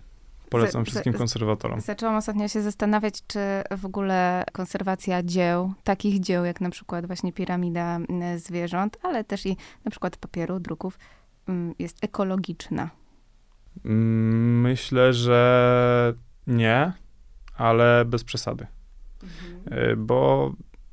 polecam 0.50 0.84
wszystkim 0.84 1.12
konserwatorom. 1.12 1.80
Zaczęłam 1.80 2.16
ostatnio 2.16 2.48
się 2.48 2.62
zastanawiać, 2.62 3.22
czy 3.26 3.38
w 3.76 3.86
ogóle 3.86 4.44
konserwacja 4.52 5.22
dzieł, 5.22 5.72
takich 5.84 6.20
dzieł 6.20 6.44
jak 6.44 6.60
na 6.60 6.70
przykład 6.70 7.06
właśnie 7.06 7.32
piramida 7.32 7.98
zwierząt, 8.36 8.98
ale 9.02 9.24
też 9.24 9.46
i 9.46 9.56
na 9.84 9.90
przykład 9.90 10.16
papieru, 10.16 10.60
druków, 10.60 10.98
jest 11.78 12.04
ekologiczna. 12.04 12.90
Myślę, 13.84 15.12
że 15.12 16.14
nie, 16.46 16.92
ale 17.56 18.04
bez 18.04 18.24
przesady. 18.24 18.66
Mhm. 19.22 19.90
Y, 19.90 19.96
bo 19.96 20.52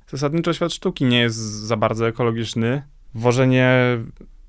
zasadniczo 0.09 0.53
świat 0.53 0.73
sztuki 0.73 1.05
nie 1.05 1.19
jest 1.19 1.37
za 1.37 1.77
bardzo 1.77 2.07
ekologiczny. 2.07 2.83
Wożenie 3.13 3.97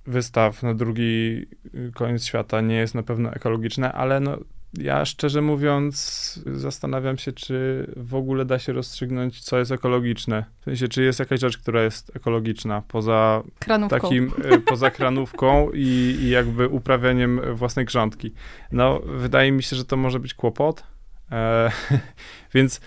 wystaw 0.06 0.62
na 0.62 0.74
drugi 0.74 1.46
koniec 1.94 2.24
świata 2.24 2.60
nie 2.60 2.76
jest 2.76 2.94
na 2.94 3.02
pewno 3.02 3.32
ekologiczne, 3.32 3.92
ale 3.92 4.20
no, 4.20 4.38
ja 4.80 5.04
szczerze 5.04 5.42
mówiąc 5.42 6.40
zastanawiam 6.46 7.18
się, 7.18 7.32
czy 7.32 7.86
w 7.96 8.14
ogóle 8.14 8.44
da 8.44 8.58
się 8.58 8.72
rozstrzygnąć, 8.72 9.40
co 9.40 9.58
jest 9.58 9.72
ekologiczne. 9.72 10.44
W 10.60 10.64
sensie, 10.64 10.88
czy 10.88 11.02
jest 11.02 11.18
jakaś 11.18 11.40
rzecz, 11.40 11.58
która 11.58 11.82
jest 11.82 12.16
ekologiczna 12.16 12.82
poza 12.88 13.42
kranówką. 13.58 14.00
takim, 14.00 14.32
e, 14.44 14.58
poza 14.58 14.90
kranówką 14.90 15.70
i, 15.74 16.16
i 16.20 16.28
jakby 16.28 16.68
uprawianiem 16.68 17.40
własnej 17.54 17.84
grządki. 17.84 18.32
No, 18.72 19.00
wydaje 19.04 19.52
mi 19.52 19.62
się, 19.62 19.76
że 19.76 19.84
to 19.84 19.96
może 19.96 20.20
być 20.20 20.34
kłopot. 20.34 20.82
E, 21.32 21.70
więc 22.54 22.80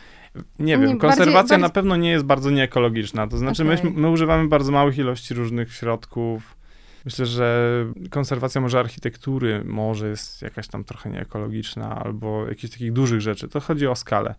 nie 0.60 0.78
wiem, 0.78 0.98
konserwacja 0.98 1.34
bardziej, 1.34 1.58
na 1.60 1.70
pewno 1.70 1.96
nie 1.96 2.12
jest 2.12 2.26
bardzo 2.26 2.50
nieekologiczna. 2.50 3.28
To 3.28 3.38
znaczy, 3.38 3.64
okay. 3.64 3.78
my, 3.84 3.92
my 4.02 4.10
używamy 4.10 4.48
bardzo 4.48 4.72
małych 4.72 4.98
ilości 4.98 5.34
różnych 5.34 5.74
środków 5.74 6.59
Myślę, 7.06 7.26
że 7.26 7.86
konserwacja 8.10 8.62
może 8.62 8.80
architektury 8.80 9.64
może 9.66 10.10
jest 10.10 10.42
jakaś 10.42 10.68
tam 10.68 10.84
trochę 10.84 11.10
nieekologiczna, 11.10 11.96
albo 11.96 12.48
jakichś 12.48 12.74
takich 12.74 12.94
dużych 12.94 13.22
rzeczy. 13.22 13.48
To 13.48 13.60
chodzi 13.60 13.88
o 13.88 13.96
skalę. 13.96 14.36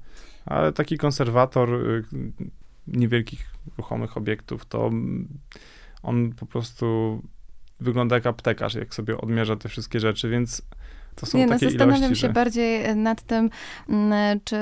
Ale 0.46 0.72
taki 0.72 0.98
konserwator 0.98 1.74
y, 1.74 2.04
niewielkich 2.86 3.50
ruchomych 3.78 4.16
obiektów, 4.16 4.66
to 4.66 4.90
on 6.02 6.32
po 6.32 6.46
prostu 6.46 7.22
wygląda 7.80 8.16
jak 8.16 8.26
aptekarz, 8.26 8.74
jak 8.74 8.94
sobie 8.94 9.18
odmierza 9.18 9.56
te 9.56 9.68
wszystkie 9.68 10.00
rzeczy, 10.00 10.28
więc 10.28 10.62
to 11.14 11.26
są 11.26 11.38
Nie, 11.38 11.46
no, 11.46 11.52
takie 11.52 11.66
no, 11.66 11.70
zastanawiam 11.70 12.02
ilości, 12.04 12.20
się 12.20 12.26
że... 12.26 12.32
bardziej 12.32 12.96
nad 12.96 13.22
tym, 13.22 13.50
mm, 13.88 14.40
czy 14.44 14.56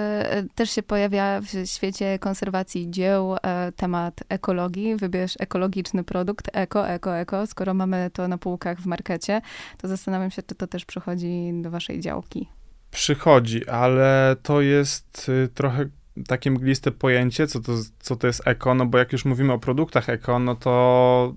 też 0.55 0.71
się 0.71 0.83
pojawia 0.83 1.41
w 1.41 1.67
świecie 1.67 2.19
konserwacji 2.19 2.91
dzieł 2.91 3.37
e, 3.43 3.73
temat 3.73 4.21
ekologii. 4.29 4.97
Wybierz 4.97 5.35
ekologiczny 5.39 6.05
produkt, 6.05 6.51
eko, 6.53 6.89
eko, 6.89 7.17
eko. 7.17 7.47
Skoro 7.47 7.75
mamy 7.75 8.11
to 8.13 8.29
na 8.29 8.39
półkach 8.39 8.81
w 8.81 8.87
markecie, 8.87 9.41
to 9.79 9.89
zastanawiam 9.89 10.31
się, 10.31 10.43
czy 10.43 10.55
to 10.55 10.67
też 10.67 10.85
przychodzi 10.85 11.51
do 11.63 11.71
waszej 11.71 12.01
działki. 12.01 12.49
Przychodzi, 12.91 13.69
ale 13.69 14.37
to 14.43 14.61
jest 14.61 15.29
y, 15.29 15.49
trochę 15.55 15.89
takie 16.27 16.51
mgliste 16.51 16.91
pojęcie, 16.91 17.47
co 17.47 17.61
to, 17.61 17.73
co 17.99 18.17
to 18.17 18.27
jest 18.27 18.43
eko, 18.47 18.75
no 18.75 18.87
bo 18.87 18.99
jak 18.99 19.13
już 19.13 19.25
mówimy 19.25 19.53
o 19.53 19.59
produktach 19.59 20.09
eko, 20.09 20.39
no 20.39 20.55
to 20.55 21.35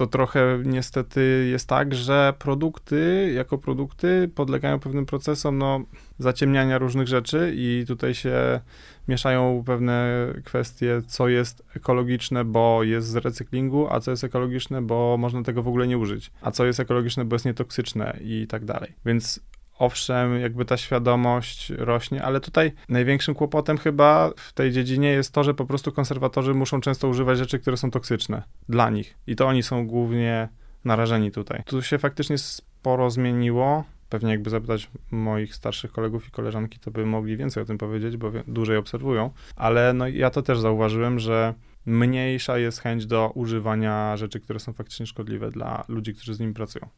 to 0.00 0.06
trochę 0.06 0.62
niestety 0.64 1.48
jest 1.50 1.68
tak, 1.68 1.94
że 1.94 2.34
produkty 2.38 3.32
jako 3.34 3.58
produkty 3.58 4.30
podlegają 4.34 4.80
pewnym 4.80 5.06
procesom 5.06 5.58
no, 5.58 5.80
zaciemniania 6.18 6.78
różnych 6.78 7.08
rzeczy 7.08 7.52
i 7.56 7.84
tutaj 7.86 8.14
się 8.14 8.60
mieszają 9.08 9.62
pewne 9.66 10.26
kwestie, 10.44 11.02
co 11.06 11.28
jest 11.28 11.62
ekologiczne, 11.76 12.44
bo 12.44 12.82
jest 12.82 13.08
z 13.08 13.16
recyklingu, 13.16 13.86
a 13.90 14.00
co 14.00 14.10
jest 14.10 14.24
ekologiczne, 14.24 14.82
bo 14.82 15.16
można 15.18 15.42
tego 15.42 15.62
w 15.62 15.68
ogóle 15.68 15.86
nie 15.86 15.98
użyć, 15.98 16.30
a 16.42 16.50
co 16.50 16.66
jest 16.66 16.80
ekologiczne, 16.80 17.24
bo 17.24 17.34
jest 17.34 17.46
nietoksyczne 17.46 18.18
i 18.20 18.46
tak 18.46 18.64
dalej. 18.64 18.92
Więc 19.06 19.40
owszem, 19.80 20.40
jakby 20.40 20.64
ta 20.64 20.76
świadomość 20.76 21.70
rośnie, 21.70 22.22
ale 22.22 22.40
tutaj 22.40 22.72
największym 22.88 23.34
kłopotem 23.34 23.78
chyba 23.78 24.30
w 24.36 24.52
tej 24.52 24.72
dziedzinie 24.72 25.08
jest 25.08 25.34
to, 25.34 25.44
że 25.44 25.54
po 25.54 25.66
prostu 25.66 25.92
konserwatorzy 25.92 26.54
muszą 26.54 26.80
często 26.80 27.08
używać 27.08 27.38
rzeczy, 27.38 27.58
które 27.58 27.76
są 27.76 27.90
toksyczne 27.90 28.42
dla 28.68 28.90
nich. 28.90 29.14
I 29.26 29.36
to 29.36 29.46
oni 29.46 29.62
są 29.62 29.86
głównie 29.86 30.48
narażeni 30.84 31.30
tutaj. 31.30 31.62
Tu 31.66 31.82
się 31.82 31.98
faktycznie 31.98 32.38
sporo 32.38 33.10
zmieniło. 33.10 33.84
Pewnie 34.08 34.30
jakby 34.30 34.50
zapytać 34.50 34.90
moich 35.10 35.54
starszych 35.54 35.92
kolegów 35.92 36.28
i 36.28 36.30
koleżanki, 36.30 36.78
to 36.78 36.90
by 36.90 37.06
mogli 37.06 37.36
więcej 37.36 37.62
o 37.62 37.66
tym 37.66 37.78
powiedzieć, 37.78 38.16
bo 38.16 38.30
dłużej 38.46 38.76
obserwują. 38.76 39.30
Ale 39.56 39.92
no 39.92 40.08
ja 40.08 40.30
to 40.30 40.42
też 40.42 40.60
zauważyłem, 40.60 41.18
że 41.18 41.54
mniejsza 41.86 42.58
jest 42.58 42.78
chęć 42.80 43.06
do 43.06 43.30
używania 43.34 44.16
rzeczy, 44.16 44.40
które 44.40 44.60
są 44.60 44.72
faktycznie 44.72 45.06
szkodliwe 45.06 45.50
dla 45.50 45.84
ludzi, 45.88 46.14
którzy 46.14 46.34
z 46.34 46.40
nimi 46.40 46.54
pracują. 46.54 46.88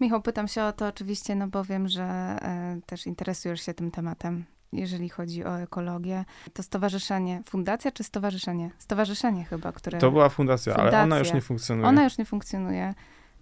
Michał, 0.00 0.22
pytam 0.22 0.48
się 0.48 0.62
o 0.62 0.72
to 0.72 0.86
oczywiście, 0.86 1.34
no 1.34 1.48
bo 1.48 1.64
wiem, 1.64 1.88
że 1.88 2.02
e, 2.02 2.80
też 2.86 3.06
interesujesz 3.06 3.62
się 3.62 3.74
tym 3.74 3.90
tematem. 3.90 4.44
Jeżeli 4.72 5.08
chodzi 5.08 5.44
o 5.44 5.60
ekologię, 5.60 6.24
to 6.52 6.62
stowarzyszenie, 6.62 7.42
fundacja 7.48 7.92
czy 7.92 8.04
stowarzyszenie? 8.04 8.70
Stowarzyszenie 8.78 9.44
chyba, 9.44 9.72
które. 9.72 9.98
To 9.98 10.10
była 10.10 10.28
fundacja, 10.28 10.74
fundacja. 10.74 10.98
ale 10.98 11.04
ona 11.04 11.18
już 11.18 11.32
nie 11.32 11.40
funkcjonuje. 11.40 11.88
Ona 11.88 12.04
już 12.04 12.18
nie 12.18 12.24
funkcjonuje. 12.24 12.94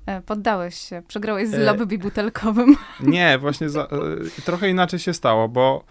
E, 0.06 0.22
poddałeś 0.22 0.74
się, 0.74 1.02
przegrałeś 1.08 1.48
z 1.48 1.54
e... 1.54 1.58
lobby 1.58 1.98
butelkowym. 1.98 2.76
Nie, 3.00 3.38
właśnie 3.38 3.68
za, 3.68 3.88
trochę 4.44 4.70
inaczej 4.70 4.98
się 4.98 5.14
stało, 5.14 5.48
bo 5.48 5.84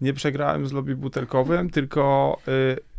nie 0.00 0.12
przegrałem 0.12 0.66
z 0.66 0.72
lobby 0.72 0.96
butelkowym, 0.96 1.70
tylko 1.70 2.36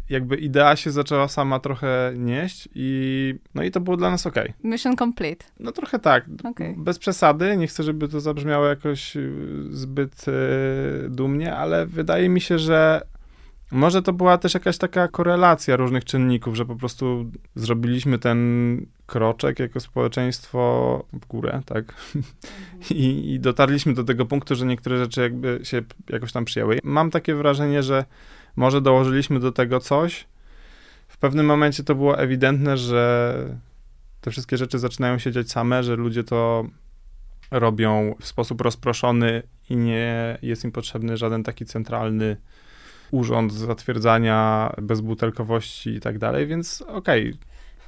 jakby 0.10 0.36
idea 0.36 0.76
się 0.76 0.92
zaczęła 0.92 1.28
sama 1.28 1.60
trochę 1.60 2.14
nieść 2.16 2.70
i 2.76 3.36
no 3.56 3.64
i 3.64 3.72
to 3.72 3.80
było 3.82 3.98
dla 3.98 4.12
nas 4.12 4.28
ok. 4.28 4.36
Mission 4.64 4.98
complete. 4.98 5.46
No 5.60 5.72
trochę 5.72 6.00
tak. 6.00 6.26
Okay. 6.44 6.76
Bez 6.78 7.00
przesady. 7.00 7.58
Nie 7.58 7.68
chcę, 7.68 7.84
żeby 7.84 8.08
to 8.08 8.20
zabrzmiało 8.20 8.66
jakoś 8.66 9.18
y, 9.18 9.32
zbyt 9.70 10.26
y, 10.28 11.10
dumnie, 11.10 11.56
ale 11.56 11.86
wydaje 11.86 12.30
mi 12.30 12.42
się, 12.42 12.60
że 12.60 13.02
może 13.72 14.02
to 14.02 14.14
była 14.14 14.38
też 14.38 14.54
jakaś 14.54 14.78
taka 14.78 15.08
korelacja 15.08 15.76
różnych 15.76 16.06
czynników, 16.06 16.56
że 16.56 16.66
po 16.66 16.76
prostu 16.76 17.32
zrobiliśmy 17.56 18.20
ten 18.20 18.86
kroczek 19.06 19.60
jako 19.60 19.80
społeczeństwo 19.80 21.06
w 21.14 21.26
górę, 21.26 21.62
tak? 21.66 21.94
Mhm. 22.16 22.34
I, 22.90 23.34
I 23.34 23.40
dotarliśmy 23.40 23.94
do 23.94 24.04
tego 24.04 24.26
punktu, 24.26 24.56
że 24.56 24.66
niektóre 24.66 24.98
rzeczy 24.98 25.22
jakby 25.22 25.60
się 25.64 25.82
jakoś 26.10 26.32
tam 26.32 26.46
przyjęły. 26.46 26.80
Mam 26.84 27.12
takie 27.12 27.36
wrażenie, 27.36 27.84
że 27.84 28.06
może 28.58 28.82
dołożyliśmy 28.82 29.40
do 29.40 29.52
tego 29.52 29.80
coś. 29.80 30.28
W 31.08 31.18
pewnym 31.18 31.46
momencie 31.46 31.84
to 31.84 31.96
było 31.96 32.20
ewidentne, 32.20 32.78
że 32.78 33.34
te 34.22 34.32
wszystkie 34.32 34.58
rzeczy 34.58 34.80
zaczynają 34.80 35.18
się 35.18 35.32
dziać 35.32 35.52
same, 35.52 35.84
że 35.84 35.96
ludzie 35.96 36.24
to 36.24 36.66
robią 37.52 38.16
w 38.20 38.28
sposób 38.28 38.62
rozproszony 38.62 39.44
i 39.70 39.76
nie 39.76 40.38
jest 40.42 40.64
im 40.64 40.72
potrzebny 40.72 41.18
żaden 41.18 41.44
taki 41.44 41.66
centralny 41.66 42.38
urząd 43.12 43.54
zatwierdzania 43.54 44.72
bezbutelkowości 44.82 45.90
i 45.90 46.00
tak 46.00 46.18
dalej, 46.18 46.48
więc 46.48 46.82
okej, 46.82 47.30
okay, 47.30 47.40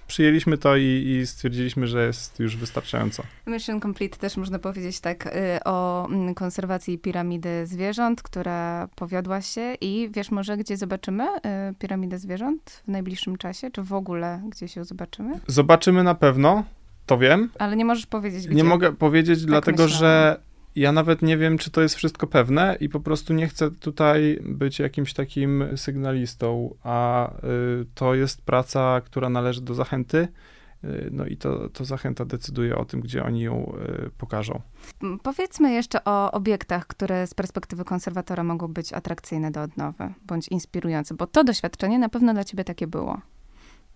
przyjęliśmy 0.10 0.58
to 0.58 0.78
i, 0.78 0.84
i, 0.84 1.28
stwierdziliśmy, 1.28 1.88
że 1.88 2.06
jest 2.08 2.40
już 2.40 2.58
wystarczająco. 2.58 3.24
Mission 3.48 3.82
Complete 3.82 4.18
też 4.18 4.38
można 4.38 4.60
powiedzieć 4.60 5.00
tak 5.00 5.26
y, 5.26 5.30
o 5.66 6.06
mm, 6.06 6.36
konserwacji 6.36 6.98
piramidy 6.98 7.66
zwierząt, 7.66 8.22
która 8.22 8.88
powiodła 8.96 9.42
się 9.42 9.76
i 9.82 10.10
wiesz 10.12 10.32
może, 10.32 10.58
gdzie 10.58 10.78
zobaczymy 10.78 11.24
y, 11.24 11.40
piramidę 11.80 12.20
zwierząt 12.20 12.84
w 12.86 12.92
najbliższym 12.92 13.38
czasie, 13.38 13.72
czy 13.72 13.84
w 13.84 13.94
ogóle 13.94 14.42
gdzieś 14.50 14.76
ją 14.76 14.84
zobaczymy? 14.84 15.40
Zobaczymy 15.48 16.04
na 16.04 16.16
pewno, 16.16 16.64
to 17.06 17.18
wiem. 17.18 17.50
Ale 17.60 17.76
nie 17.76 17.86
możesz 17.86 18.06
powiedzieć, 18.06 18.48
gdzie. 18.48 18.56
Nie 18.56 18.64
mogę 18.64 18.94
powiedzieć, 18.94 19.40
tak 19.40 19.48
dlatego 19.48 19.88
że 19.88 20.40
ja 20.80 20.92
nawet 20.92 21.22
nie 21.22 21.38
wiem, 21.38 21.58
czy 21.58 21.72
to 21.72 21.82
jest 21.82 21.96
wszystko 21.96 22.28
pewne 22.28 22.78
i 22.80 22.90
po 22.90 23.00
prostu 23.00 23.34
nie 23.34 23.48
chcę 23.48 23.72
tutaj 23.72 24.40
być 24.44 24.80
jakimś 24.80 25.14
takim 25.14 25.64
sygnalistą, 25.76 26.76
a 26.84 27.30
y, 27.32 27.86
to 27.96 28.16
jest 28.16 28.42
praca, 28.42 29.02
która 29.02 29.30
należy 29.30 29.62
do 29.62 29.74
zachęty. 29.74 30.28
Y, 30.84 31.10
no 31.12 31.26
i 31.26 31.38
to, 31.38 31.70
to 31.70 31.86
zachęta 31.86 32.26
decyduje 32.26 32.78
o 32.78 32.86
tym, 32.86 33.02
gdzie 33.02 33.24
oni 33.24 33.42
ją 33.42 33.74
y, 34.06 34.10
pokażą. 34.18 34.62
Powiedzmy 35.24 35.74
jeszcze 35.74 36.04
o 36.04 36.32
obiektach, 36.32 36.88
które 36.88 37.28
z 37.28 37.34
perspektywy 37.34 37.86
konserwatora 37.86 38.44
mogą 38.44 38.68
być 38.68 38.94
atrakcyjne 38.94 39.52
do 39.52 39.62
odnowy, 39.62 40.14
bądź 40.26 40.48
inspirujące, 40.48 41.16
bo 41.16 41.28
to 41.28 41.44
doświadczenie 41.44 42.00
na 42.00 42.10
pewno 42.10 42.34
dla 42.34 42.44
ciebie 42.44 42.64
takie 42.64 42.88
było. 42.88 43.22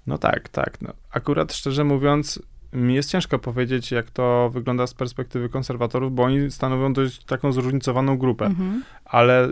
No 0.08 0.18
tak, 0.18 0.50
tak. 0.50 0.82
No, 0.82 0.94
akurat 1.12 1.54
szczerze 1.54 1.84
mówiąc, 1.84 2.40
mi 2.74 2.96
jest 2.96 3.10
ciężko 3.10 3.40
powiedzieć, 3.40 3.92
jak 3.92 4.10
to 4.10 4.50
wygląda 4.54 4.88
z 4.88 4.94
perspektywy 4.94 5.50
konserwatorów, 5.50 6.16
bo 6.16 6.24
oni 6.24 6.52
stanowią 6.52 6.94
dość 6.94 7.24
taką 7.24 7.52
zróżnicowaną 7.52 8.18
grupę. 8.18 8.46
Mhm. 8.46 8.84
Ale 9.06 9.52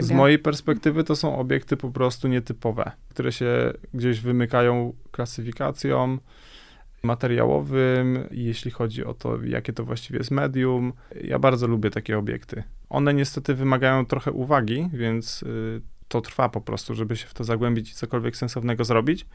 z 0.00 0.10
mojej 0.10 0.38
perspektywy 0.38 1.04
to 1.04 1.16
są 1.16 1.38
obiekty 1.38 1.76
po 1.76 1.90
prostu 1.90 2.28
nietypowe, 2.28 2.90
które 3.08 3.32
się 3.32 3.72
gdzieś 3.94 4.20
wymykają 4.20 4.92
klasyfikacją 5.10 6.18
materiałowym, 7.02 8.28
jeśli 8.30 8.70
chodzi 8.70 9.04
o 9.04 9.14
to, 9.14 9.44
jakie 9.44 9.72
to 9.72 9.84
właściwie 9.84 10.18
jest 10.18 10.30
medium. 10.30 10.92
Ja 11.24 11.38
bardzo 11.38 11.66
lubię 11.66 11.90
takie 11.90 12.18
obiekty. 12.18 12.62
One 12.90 13.14
niestety 13.14 13.54
wymagają 13.54 14.06
trochę 14.06 14.32
uwagi, 14.32 14.88
więc 14.92 15.42
y, 15.42 15.80
to 16.08 16.20
trwa 16.20 16.48
po 16.48 16.60
prostu, 16.60 16.94
żeby 16.94 17.16
się 17.16 17.26
w 17.26 17.34
to 17.34 17.44
zagłębić 17.44 17.90
i 17.90 17.94
cokolwiek 17.94 18.36
sensownego 18.36 18.84
zrobić. 18.84 19.26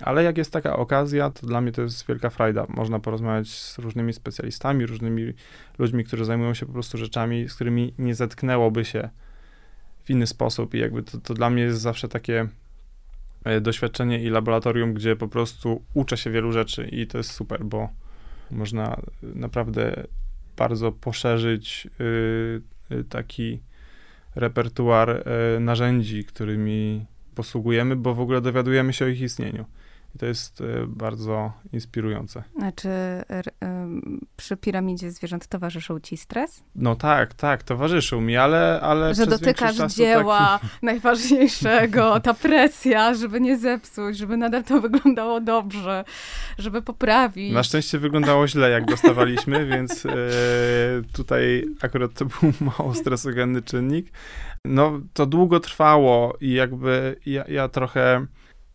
Ale 0.00 0.24
jak 0.24 0.38
jest 0.38 0.52
taka 0.52 0.76
okazja, 0.76 1.30
to 1.30 1.46
dla 1.46 1.60
mnie 1.60 1.72
to 1.72 1.82
jest 1.82 2.06
wielka 2.06 2.30
frajda. 2.30 2.66
Można 2.68 2.98
porozmawiać 2.98 3.48
z 3.48 3.78
różnymi 3.78 4.12
specjalistami, 4.12 4.86
różnymi 4.86 5.32
ludźmi, 5.78 6.04
którzy 6.04 6.24
zajmują 6.24 6.54
się 6.54 6.66
po 6.66 6.72
prostu 6.72 6.98
rzeczami, 6.98 7.48
z 7.48 7.54
którymi 7.54 7.94
nie 7.98 8.14
zetknęłoby 8.14 8.84
się 8.84 9.08
w 10.04 10.10
inny 10.10 10.26
sposób. 10.26 10.74
I 10.74 10.78
jakby 10.78 11.02
to, 11.02 11.18
to 11.18 11.34
dla 11.34 11.50
mnie 11.50 11.62
jest 11.62 11.80
zawsze 11.80 12.08
takie 12.08 12.48
e, 13.44 13.60
doświadczenie 13.60 14.22
i 14.22 14.30
laboratorium, 14.30 14.94
gdzie 14.94 15.16
po 15.16 15.28
prostu 15.28 15.82
uczę 15.94 16.16
się 16.16 16.30
wielu 16.30 16.52
rzeczy 16.52 16.88
i 16.92 17.06
to 17.06 17.18
jest 17.18 17.32
super, 17.32 17.64
bo 17.64 17.88
można 18.50 19.00
naprawdę 19.22 20.06
bardzo 20.56 20.92
poszerzyć 20.92 21.88
y, 22.00 23.04
taki 23.08 23.60
repertuar 24.34 25.24
narzędzi, 25.60 26.24
którymi 26.24 27.06
posługujemy, 27.34 27.96
bo 27.96 28.14
w 28.14 28.20
ogóle 28.20 28.40
dowiadujemy 28.40 28.92
się 28.92 29.04
o 29.04 29.08
ich 29.08 29.20
istnieniu. 29.20 29.64
I 30.14 30.18
to 30.18 30.26
jest 30.26 30.60
y, 30.60 30.84
bardzo 30.86 31.52
inspirujące. 31.72 32.42
Znaczy, 32.56 32.88
przy 34.36 34.56
piramidzie 34.56 35.10
zwierząt 35.10 35.46
towarzyszył 35.46 36.00
ci 36.00 36.16
stres? 36.16 36.64
No 36.74 36.96
tak, 36.96 37.34
tak, 37.34 37.62
towarzyszył 37.62 38.20
mi, 38.20 38.36
ale. 38.36 38.80
ale 38.82 39.14
że 39.14 39.26
dotykasz 39.26 39.76
dzieła 39.76 40.58
taki... 40.62 40.74
najważniejszego, 40.82 42.20
ta 42.20 42.34
presja, 42.34 43.14
żeby 43.14 43.40
nie 43.40 43.58
zepsuć, 43.58 44.18
żeby 44.18 44.36
nadal 44.36 44.64
to 44.64 44.80
wyglądało 44.80 45.40
dobrze, 45.40 46.04
żeby 46.58 46.82
poprawić. 46.82 47.52
Na 47.52 47.62
szczęście 47.62 47.98
wyglądało 47.98 48.48
źle, 48.48 48.70
jak 48.70 48.84
dostawaliśmy, 48.84 49.66
więc 49.72 50.06
e, 50.06 50.10
tutaj 51.12 51.66
akurat 51.80 52.14
to 52.14 52.24
był 52.24 52.52
mało 52.78 52.94
stresogenny 52.94 53.62
czynnik. 53.62 54.12
No, 54.64 55.00
to 55.12 55.26
długo 55.26 55.60
trwało 55.60 56.36
i 56.40 56.52
jakby 56.52 57.16
ja, 57.26 57.44
ja 57.48 57.68
trochę 57.68 58.26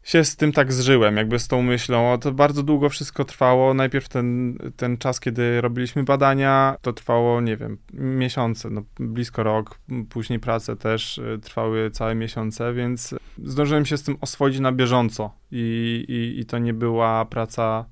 się 0.06 0.24
z 0.24 0.36
tym 0.36 0.52
tak 0.52 0.74
zżyłem, 0.74 1.18
jakby 1.18 1.40
z 1.40 1.48
tą 1.48 1.62
myślą. 1.62 2.14
O, 2.14 2.18
to 2.18 2.32
bardzo 2.32 2.64
długo 2.64 2.90
wszystko 2.90 3.26
trwało. 3.26 3.74
Najpierw 3.74 4.10
ten, 4.10 4.58
ten 4.78 4.98
czas, 4.98 5.20
kiedy 5.20 5.62
robiliśmy 5.62 6.04
badania, 6.04 6.78
to 6.82 6.94
trwało, 6.94 7.42
nie 7.42 7.58
wiem, 7.58 7.78
miesiące, 7.94 8.70
no, 8.70 8.84
blisko 9.00 9.44
rok. 9.44 9.80
Później 10.10 10.40
prace 10.40 10.76
też 10.76 11.18
y, 11.18 11.40
trwały 11.44 11.92
całe 11.92 12.16
miesiące, 12.16 12.74
więc 12.74 13.16
zdążyłem 13.44 13.86
się 13.86 13.98
z 13.98 14.04
tym 14.04 14.18
oswoić 14.22 14.60
na 14.60 14.72
bieżąco. 14.72 15.32
I, 15.52 16.06
i, 16.08 16.40
i 16.40 16.46
to 16.46 16.58
nie 16.58 16.74
była 16.74 17.26
praca, 17.26 17.86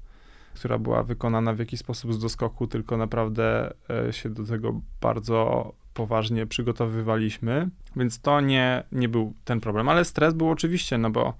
która 0.53 0.77
była 0.77 1.03
wykonana 1.03 1.53
w 1.53 1.59
jakiś 1.59 1.79
sposób 1.79 2.13
z 2.13 2.19
doskoku, 2.19 2.67
tylko 2.67 2.97
naprawdę 2.97 3.73
e, 3.89 4.13
się 4.13 4.29
do 4.29 4.43
tego 4.43 4.81
bardzo 5.01 5.73
poważnie 5.93 6.47
przygotowywaliśmy, 6.47 7.69
więc 7.95 8.21
to 8.21 8.41
nie, 8.41 8.83
nie 8.91 9.09
był 9.09 9.33
ten 9.45 9.61
problem, 9.61 9.89
ale 9.89 10.05
stres 10.05 10.33
był 10.33 10.49
oczywiście, 10.49 10.97
no 10.97 11.09
bo 11.09 11.33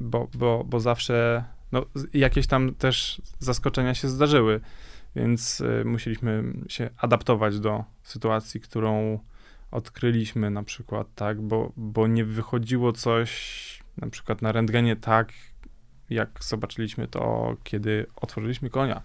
bo, 0.00 0.28
bo, 0.34 0.64
bo 0.64 0.80
zawsze 0.80 1.44
no, 1.72 1.86
jakieś 2.14 2.46
tam 2.46 2.74
też 2.74 3.22
zaskoczenia 3.38 3.94
się 3.94 4.08
zdarzyły, 4.08 4.60
więc 5.16 5.60
y, 5.60 5.84
musieliśmy 5.84 6.44
się 6.68 6.90
adaptować 6.96 7.60
do 7.60 7.84
sytuacji, 8.02 8.60
którą 8.60 9.18
odkryliśmy 9.70 10.50
na 10.50 10.62
przykład, 10.62 11.06
tak, 11.14 11.42
bo, 11.42 11.72
bo 11.76 12.06
nie 12.06 12.24
wychodziło 12.24 12.92
coś 12.92 13.84
na 13.96 14.10
przykład 14.10 14.42
na 14.42 14.52
rentgenie 14.52 14.96
tak, 14.96 15.32
jak 16.10 16.28
zobaczyliśmy 16.40 17.08
to, 17.08 17.56
kiedy 17.64 18.06
otworzyliśmy 18.16 18.70
konia. 18.70 19.02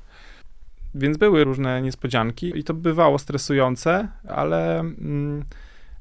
Więc 0.95 1.17
były 1.17 1.43
różne 1.43 1.81
niespodzianki 1.81 2.59
i 2.59 2.63
to 2.63 2.73
bywało 2.73 3.17
stresujące, 3.17 4.07
ale 4.27 4.79
mm, 4.79 5.45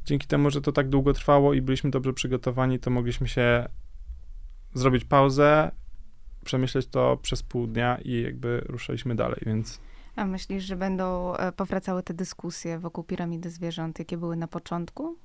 dzięki 0.04 0.26
temu, 0.26 0.50
że 0.50 0.60
to 0.60 0.72
tak 0.72 0.88
długo 0.88 1.12
trwało 1.12 1.54
i 1.54 1.62
byliśmy 1.62 1.90
dobrze 1.90 2.12
przygotowani, 2.12 2.78
to 2.78 2.90
mogliśmy 2.90 3.28
się 3.28 3.68
zrobić 4.74 5.04
pauzę, 5.04 5.70
przemyśleć 6.44 6.86
to 6.86 7.16
przez 7.22 7.42
pół 7.42 7.66
dnia 7.66 7.98
i 8.04 8.22
jakby 8.22 8.60
ruszaliśmy 8.66 9.14
dalej, 9.14 9.40
więc... 9.46 9.80
A 10.16 10.24
myślisz, 10.24 10.64
że 10.64 10.76
będą 10.76 11.34
e, 11.34 11.52
powracały 11.52 12.02
te 12.02 12.14
dyskusje 12.14 12.78
wokół 12.78 13.04
piramidy 13.04 13.50
zwierząt, 13.50 13.98
jakie 13.98 14.16
były 14.16 14.36
na 14.36 14.48
początku? 14.48 15.16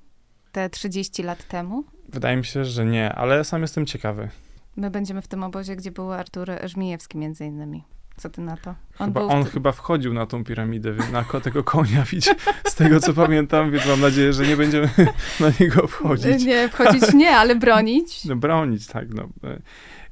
Te 0.52 0.70
30 0.70 1.22
lat 1.22 1.48
temu? 1.48 1.84
Wydaje 2.08 2.36
mi 2.36 2.44
się, 2.44 2.64
że 2.64 2.84
nie, 2.84 3.12
ale 3.12 3.44
sam 3.44 3.62
jestem 3.62 3.86
ciekawy. 3.86 4.28
My 4.76 4.90
będziemy 4.90 5.22
w 5.22 5.28
tym 5.28 5.42
obozie, 5.42 5.76
gdzie 5.76 5.90
był 5.90 6.12
Artur 6.12 6.50
Żmijewski 6.64 7.18
między 7.18 7.44
innymi. 7.44 7.84
Co 8.16 8.30
ty 8.30 8.40
na 8.40 8.56
to? 8.56 8.74
On, 8.98 9.06
chyba, 9.06 9.20
on 9.20 9.44
chyba 9.44 9.72
wchodził 9.72 10.14
na 10.14 10.26
tą 10.26 10.44
piramidę, 10.44 10.94
na 11.12 11.24
tego 11.40 11.64
konia, 11.64 12.02
widzieć, 12.02 12.34
z 12.66 12.74
tego 12.74 13.00
co 13.00 13.12
pamiętam, 13.14 13.70
więc 13.70 13.86
mam 13.86 14.00
nadzieję, 14.00 14.32
że 14.32 14.46
nie 14.46 14.56
będziemy 14.56 14.88
na 15.40 15.50
niego 15.60 15.86
wchodzić. 15.86 16.44
Nie, 16.44 16.68
wchodzić 16.68 17.14
nie, 17.14 17.30
ale 17.30 17.56
bronić. 17.56 18.24
No 18.28 18.36
bronić, 18.36 18.86
tak. 18.86 19.14
No. 19.14 19.28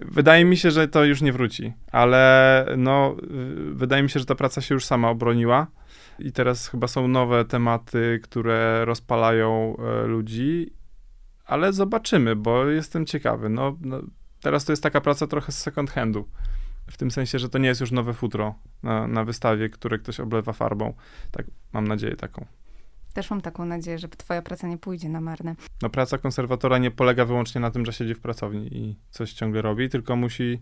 Wydaje 0.00 0.44
mi 0.44 0.56
się, 0.56 0.70
że 0.70 0.88
to 0.88 1.04
już 1.04 1.22
nie 1.22 1.32
wróci, 1.32 1.72
ale 1.92 2.66
no, 2.76 3.16
wydaje 3.72 4.02
mi 4.02 4.10
się, 4.10 4.20
że 4.20 4.26
ta 4.26 4.34
praca 4.34 4.60
się 4.60 4.74
już 4.74 4.84
sama 4.84 5.10
obroniła 5.10 5.66
i 6.18 6.32
teraz 6.32 6.68
chyba 6.68 6.88
są 6.88 7.08
nowe 7.08 7.44
tematy, 7.44 8.20
które 8.22 8.84
rozpalają 8.84 9.76
e, 9.76 10.06
ludzi, 10.06 10.70
ale 11.44 11.72
zobaczymy, 11.72 12.36
bo 12.36 12.66
jestem 12.66 13.06
ciekawy. 13.06 13.48
No, 13.48 13.76
no 13.80 14.00
teraz 14.40 14.64
to 14.64 14.72
jest 14.72 14.82
taka 14.82 15.00
praca 15.00 15.26
trochę 15.26 15.52
z 15.52 15.58
second 15.58 15.90
handu. 15.90 16.28
W 16.92 16.96
tym 16.96 17.10
sensie, 17.10 17.38
że 17.38 17.48
to 17.48 17.58
nie 17.58 17.68
jest 17.68 17.80
już 17.80 17.90
nowe 17.90 18.14
futro 18.14 18.54
na, 18.82 19.06
na 19.06 19.24
wystawie, 19.24 19.68
które 19.68 19.98
ktoś 19.98 20.20
oblewa 20.20 20.52
farbą. 20.52 20.94
Tak, 21.30 21.46
mam 21.72 21.88
nadzieję 21.88 22.16
taką. 22.16 22.46
Też 23.14 23.30
mam 23.30 23.40
taką 23.40 23.64
nadzieję, 23.64 23.98
że 23.98 24.08
twoja 24.08 24.42
praca 24.42 24.68
nie 24.68 24.78
pójdzie 24.78 25.08
na 25.08 25.20
marne. 25.20 25.54
No 25.82 25.90
praca 25.90 26.18
konserwatora 26.18 26.78
nie 26.78 26.90
polega 26.90 27.24
wyłącznie 27.24 27.60
na 27.60 27.70
tym, 27.70 27.86
że 27.86 27.92
siedzi 27.92 28.14
w 28.14 28.20
pracowni 28.20 28.76
i 28.76 28.96
coś 29.10 29.32
ciągle 29.32 29.62
robi, 29.62 29.88
tylko 29.88 30.16
musi 30.16 30.60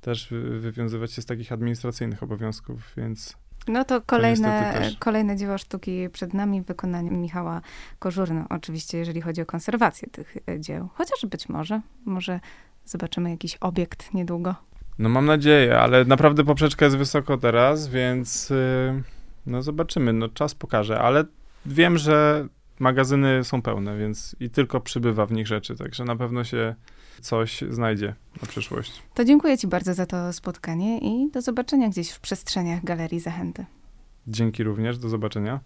też 0.00 0.34
wywiązywać 0.60 1.12
się 1.12 1.22
z 1.22 1.26
takich 1.26 1.52
administracyjnych 1.52 2.22
obowiązków, 2.22 2.92
więc 2.96 3.36
no 3.68 3.84
to 3.84 4.00
kolejne, 4.00 4.80
to 4.90 4.96
kolejne 4.98 5.36
dzieło 5.36 5.58
sztuki 5.58 6.08
przed 6.12 6.34
nami 6.34 6.62
w 6.62 6.64
wykonaniu 6.64 7.12
Michała 7.12 7.60
Kożurny. 7.98 8.44
Oczywiście, 8.48 8.98
jeżeli 8.98 9.20
chodzi 9.20 9.42
o 9.42 9.46
konserwację 9.46 10.08
tych 10.08 10.36
e, 10.48 10.60
dzieł. 10.60 10.88
Chociaż 10.94 11.26
być 11.26 11.48
może, 11.48 11.80
może 12.04 12.40
zobaczymy 12.84 13.30
jakiś 13.30 13.56
obiekt 13.56 14.14
niedługo. 14.14 14.54
No 14.98 15.08
mam 15.08 15.26
nadzieję, 15.26 15.78
ale 15.78 16.04
naprawdę 16.04 16.44
poprzeczka 16.44 16.84
jest 16.84 16.96
wysoko 16.96 17.38
teraz, 17.38 17.88
więc 17.88 18.50
yy, 18.50 19.02
no 19.46 19.62
zobaczymy, 19.62 20.12
no 20.12 20.28
czas 20.28 20.54
pokaże, 20.54 21.00
ale 21.00 21.24
wiem, 21.66 21.98
że 21.98 22.46
magazyny 22.78 23.44
są 23.44 23.62
pełne, 23.62 23.98
więc 23.98 24.36
i 24.40 24.50
tylko 24.50 24.80
przybywa 24.80 25.26
w 25.26 25.32
nich 25.32 25.46
rzeczy, 25.46 25.76
także 25.76 26.04
na 26.04 26.16
pewno 26.16 26.44
się 26.44 26.74
coś 27.20 27.62
znajdzie 27.70 28.14
na 28.42 28.48
przyszłość. 28.48 29.02
To 29.14 29.24
dziękuję 29.24 29.58
ci 29.58 29.66
bardzo 29.66 29.94
za 29.94 30.06
to 30.06 30.32
spotkanie 30.32 30.98
i 30.98 31.30
do 31.30 31.42
zobaczenia 31.42 31.88
gdzieś 31.88 32.10
w 32.10 32.20
przestrzeniach 32.20 32.84
Galerii 32.84 33.20
Zachęty. 33.20 33.64
Dzięki 34.26 34.64
również, 34.64 34.98
do 34.98 35.08
zobaczenia. 35.08 35.60